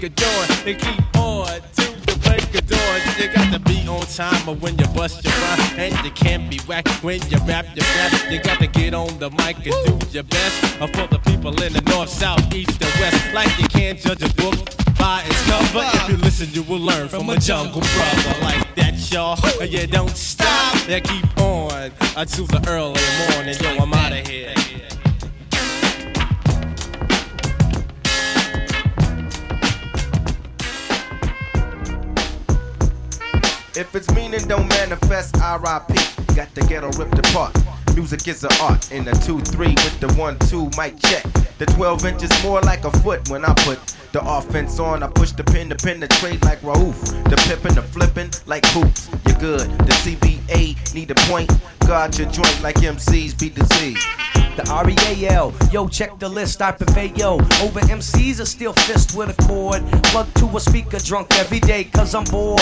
[0.00, 0.68] break of dawn.
[0.68, 3.00] And keep on to the break of dawn.
[3.18, 5.78] You got to be on time or when you bust your rhyme.
[5.78, 8.30] And you can't be whack when you rap your rap.
[8.30, 10.80] You got to get on the mic and do your best.
[10.80, 13.34] Uh, for the people in the north, south, east, and west.
[13.34, 14.54] Like you can't judge a book
[14.98, 15.84] by its cover.
[15.84, 19.38] If you listen, you will learn from, a jungle brother like that, y'all.
[19.60, 20.76] Uh, yeah, don't stop.
[20.88, 23.00] Yeah, keep on until the early
[23.32, 23.56] morning.
[23.60, 24.54] Yo, I'm out of here.
[33.76, 35.86] If it's meaning don't manifest, RIP.
[36.34, 37.56] Got the ghetto ripped apart.
[37.94, 38.90] Music is an art.
[38.90, 41.22] In the 2-3 with the 1-2 mic check.
[41.58, 43.78] The 12 inches more like a foot when I put
[44.10, 45.04] the offense on.
[45.04, 46.98] I push the pin to penetrate like Raouf.
[47.30, 49.08] The pippin', the flippin' like hoops.
[49.26, 49.70] You're good.
[49.86, 51.50] The CBA need a point.
[51.86, 53.94] Guard your joint like MCs beat the Z.
[54.56, 57.16] The R-E-A-L, yo, check the list, I prevail.
[57.16, 59.82] Yo, over MCs are still fist with a cord.
[60.04, 62.60] Plug to a speaker drunk every day, cause I'm bored.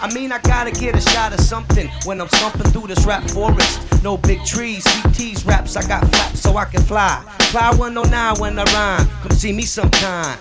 [0.00, 3.28] I mean, I gotta get a shot of something when I'm stumping through this rap
[3.30, 4.02] forest.
[4.02, 7.22] No big trees, CT's raps, I got flaps so I can fly.
[7.50, 10.38] Fly 109 when I rhyme, come see me sometime.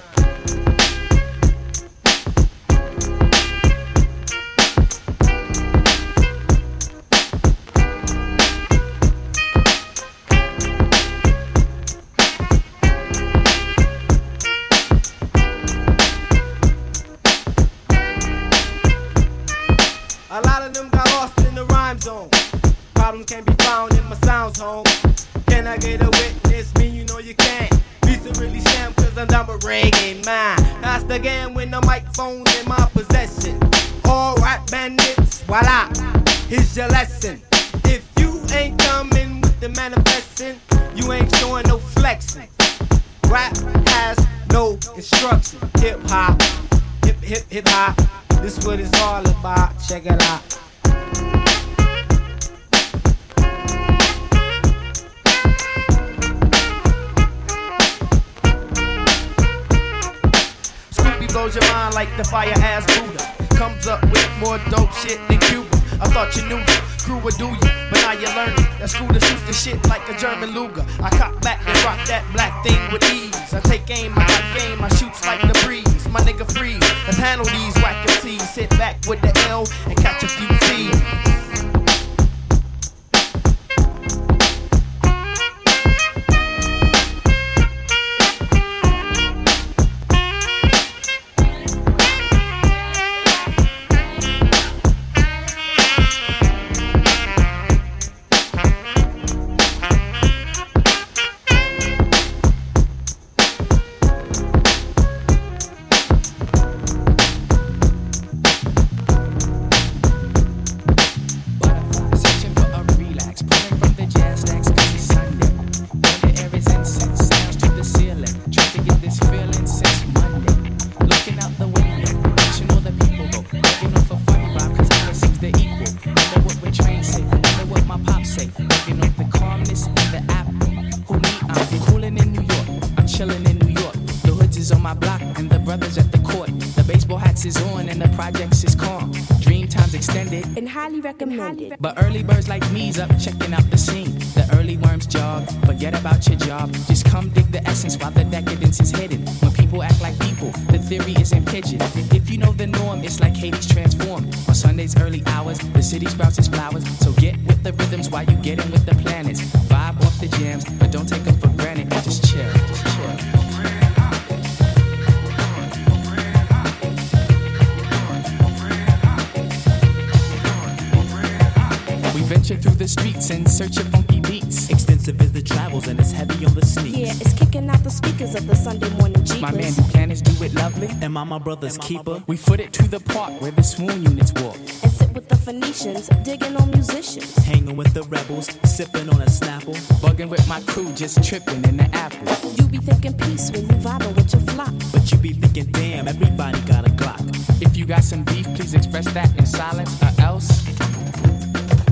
[181.56, 182.22] Brother's keeper?
[182.28, 184.58] We foot it to the park where the swoon units walk.
[184.84, 187.34] And sit with the Phoenicians, digging on musicians.
[187.46, 189.76] Hanging with the rebels, sipping on a Snapple.
[190.02, 192.52] Bugging with my crew, just tripping in the apple.
[192.58, 194.74] You be thinking peace when you vibing with your flock.
[194.92, 197.24] But you be thinking, damn, everybody got a Glock.
[197.62, 200.62] If you got some beef, please express that in silence or else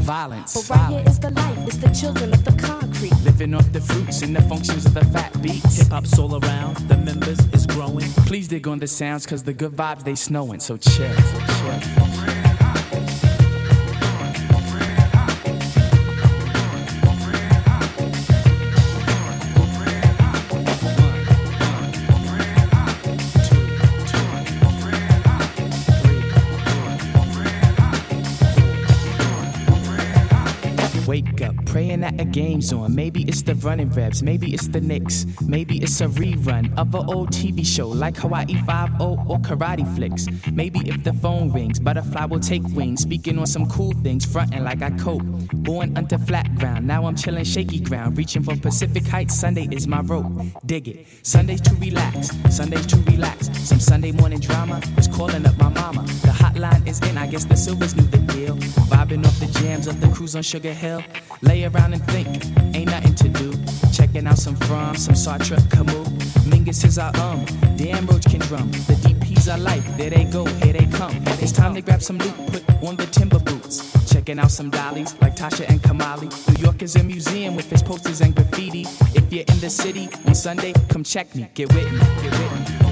[0.03, 0.68] violence.
[0.68, 2.52] But right here is the life, it's the children of the
[3.23, 5.77] Living off the fruits and the functions of the fat beats.
[5.77, 8.09] Hip hop's all around, the members is growing.
[8.27, 11.13] Please dig on the sounds, cause the good vibes they snowing, so chill.
[11.13, 12.52] So.
[31.94, 32.95] Praying that a game's on.
[32.95, 37.06] Maybe it's the running reps, maybe it's the Knicks, maybe it's a rerun of an
[37.07, 40.28] old TV show like Hawaii 5 or Karate Flicks.
[40.52, 44.64] Maybe if the phone rings, butterfly will take wings, speaking on some cool things, fronting
[44.64, 45.24] like I cope.
[45.53, 49.36] Born under flat ground, now I'm chilling shaky ground, reaching for Pacific Heights.
[49.36, 50.32] Sunday is my rope,
[50.65, 51.07] dig it.
[51.22, 53.49] Sundays to relax, Sundays to relax.
[53.68, 56.03] Some Sunday morning drama is calling up my mama.
[56.24, 57.17] The hotline is in.
[57.17, 58.55] I guess the Sylvers knew the deal.
[58.89, 61.03] Vibing off the jams of the cruise on Sugar Hill.
[61.41, 62.27] Lay around and think,
[62.75, 63.53] ain't nothing to do.
[63.91, 66.07] Checking out some Fromm, some Sartre, Camus.
[66.45, 67.45] Mingus is our um,
[67.77, 68.69] damn Roach can drum.
[68.71, 71.13] The DPs are like, there they go, here they come.
[71.41, 73.91] It's time to grab some loot, put on the timber boots.
[74.11, 76.30] Checking out some dollies like Tasha and Kamali.
[76.57, 78.81] New York is a museum with its posters and graffiti.
[79.15, 82.81] If you're in the city on Sunday, come check me, get with me, get with
[82.81, 82.82] me.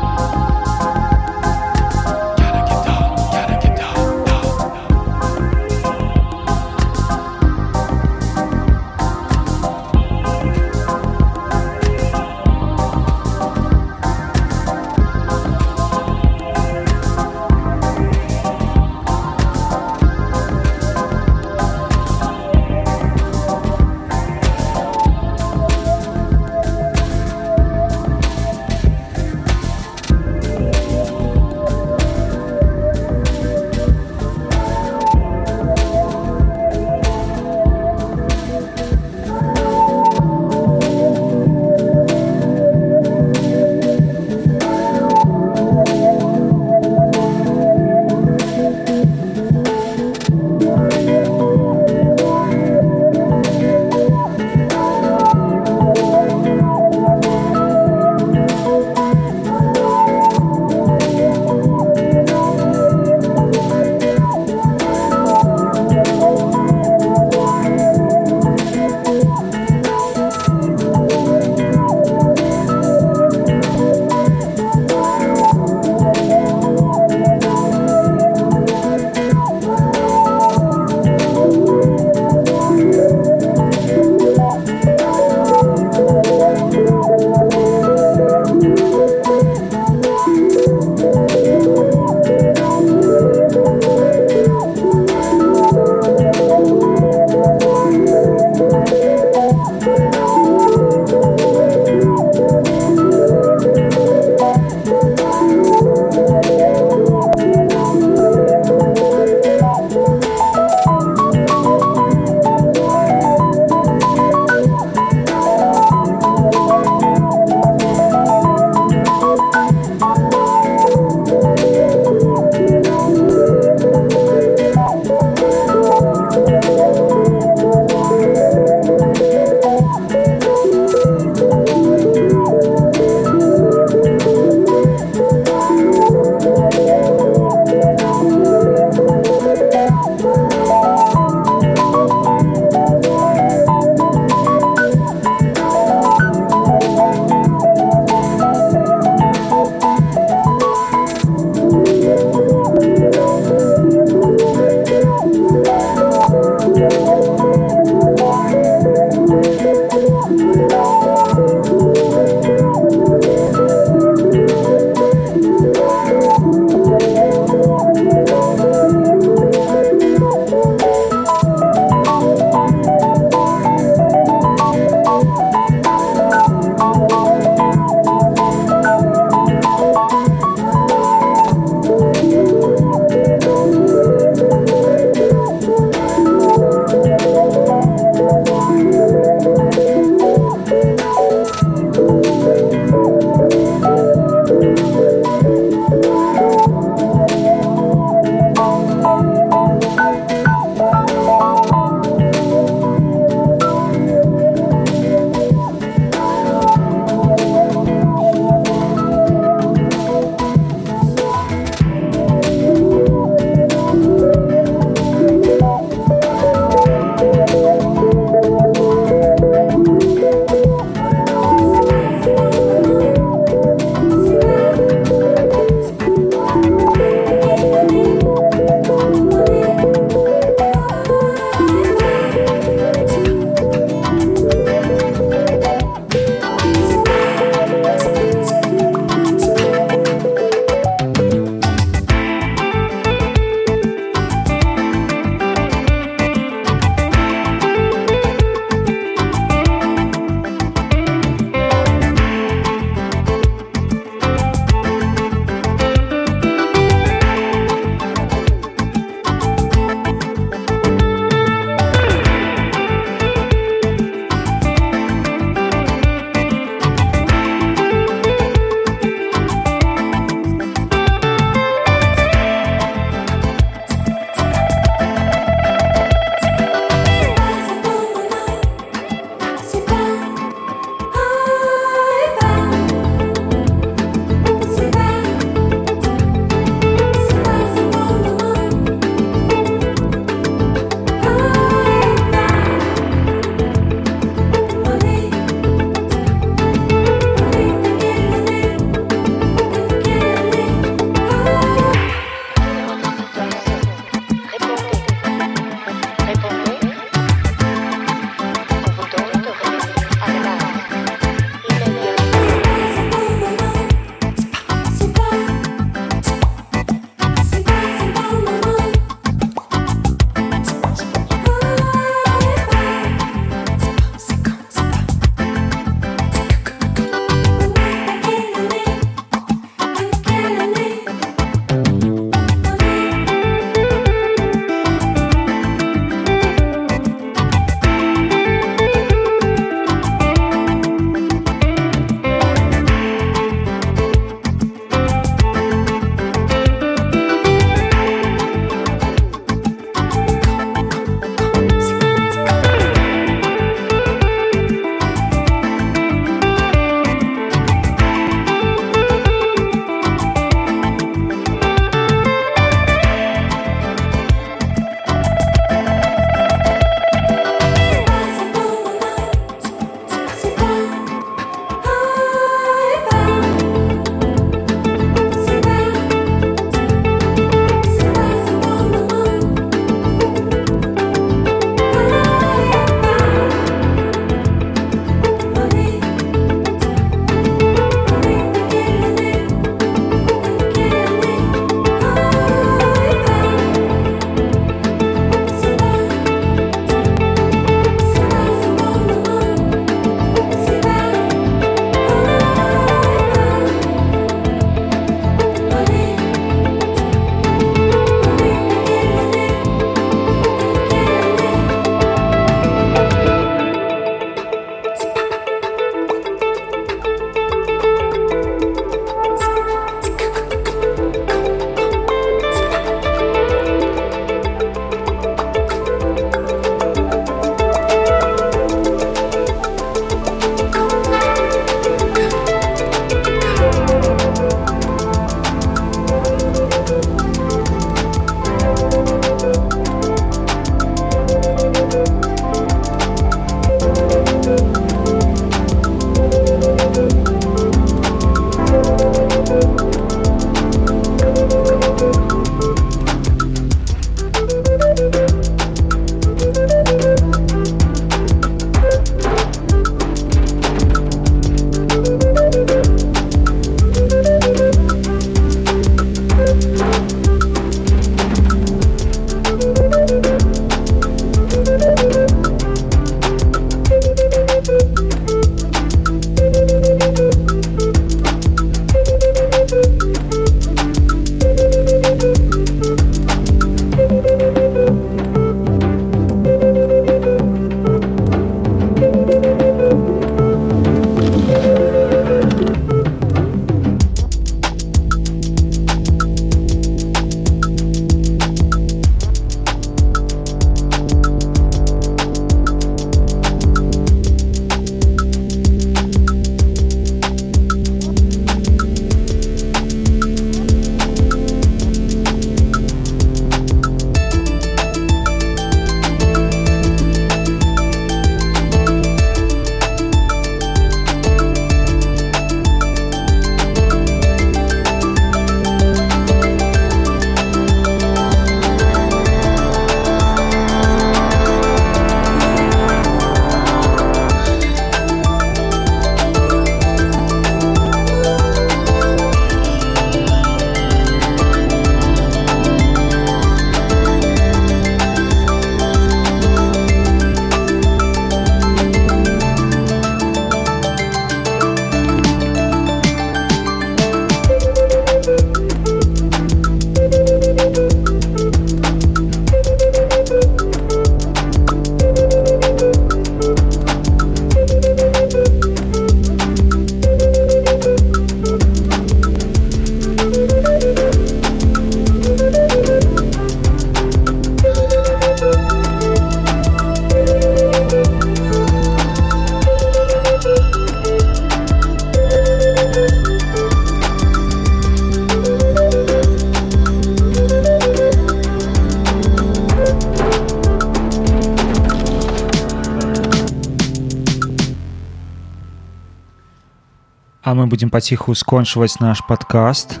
[597.74, 600.00] будзем паціху скончваць наш падкаст.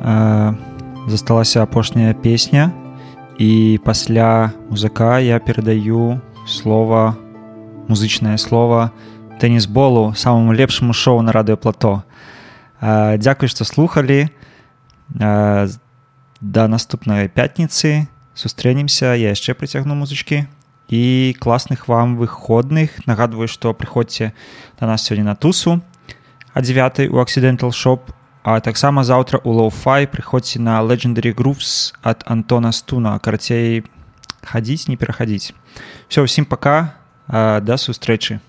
[0.00, 0.54] Э,
[1.06, 2.72] Засталася апошняя песня
[3.38, 7.16] і пасля музыка я перадаю слова
[7.88, 8.92] музычнае слово
[9.40, 12.02] тэнісболу самому лепшаму шоу на радыёплато.
[12.80, 14.30] Э, Дзякуй, што слухалі.
[15.18, 15.68] Э,
[16.40, 20.46] Да наступнай пятніцы сустрэнемся, я яшчэ прыцягну музычкі
[20.88, 23.02] і класных вам выходных.
[23.06, 24.32] Нагадваю, што прыходзьце
[24.78, 25.82] да нас сёння на тусу
[26.52, 28.00] а 9 у Accidental Shop,
[28.42, 33.18] а таксама заўтра у Low-Fi прыходзьце на Legendary Grooves ад Антона Стуна.
[33.18, 33.84] Карацей
[34.44, 35.54] хадзіць, не перахадзіць.
[36.10, 36.94] Усё ўсім пака,
[37.26, 38.40] а, да сустрэчы.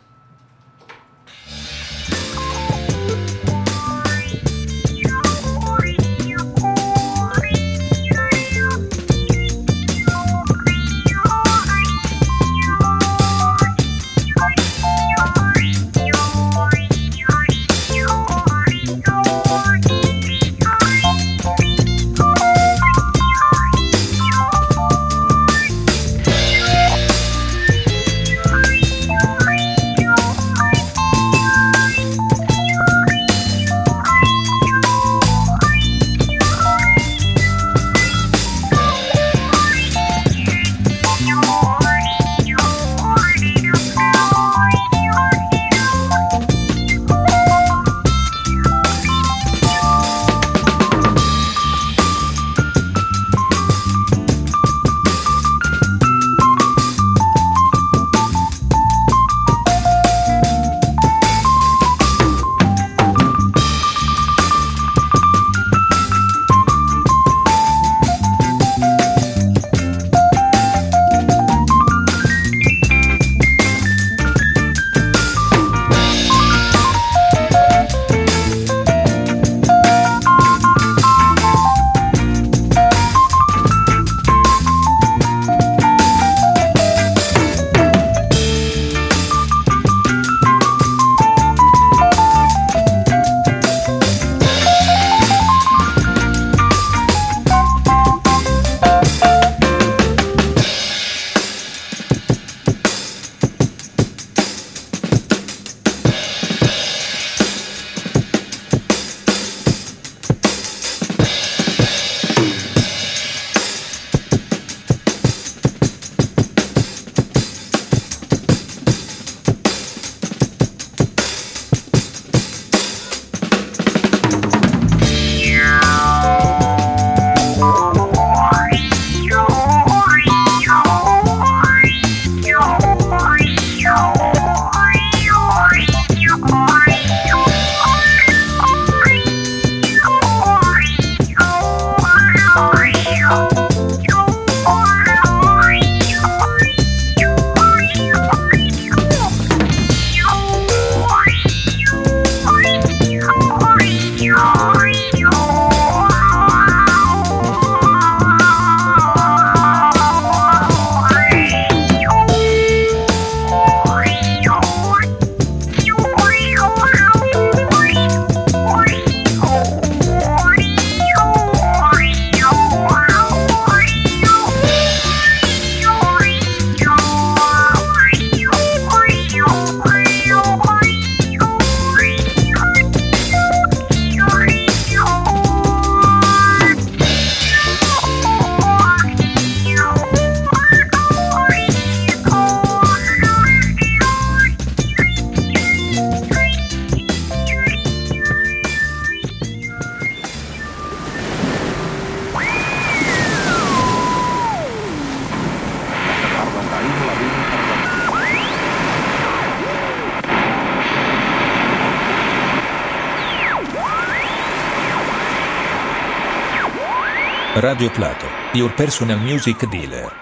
[217.60, 220.19] Radio Plato, your personal music dealer.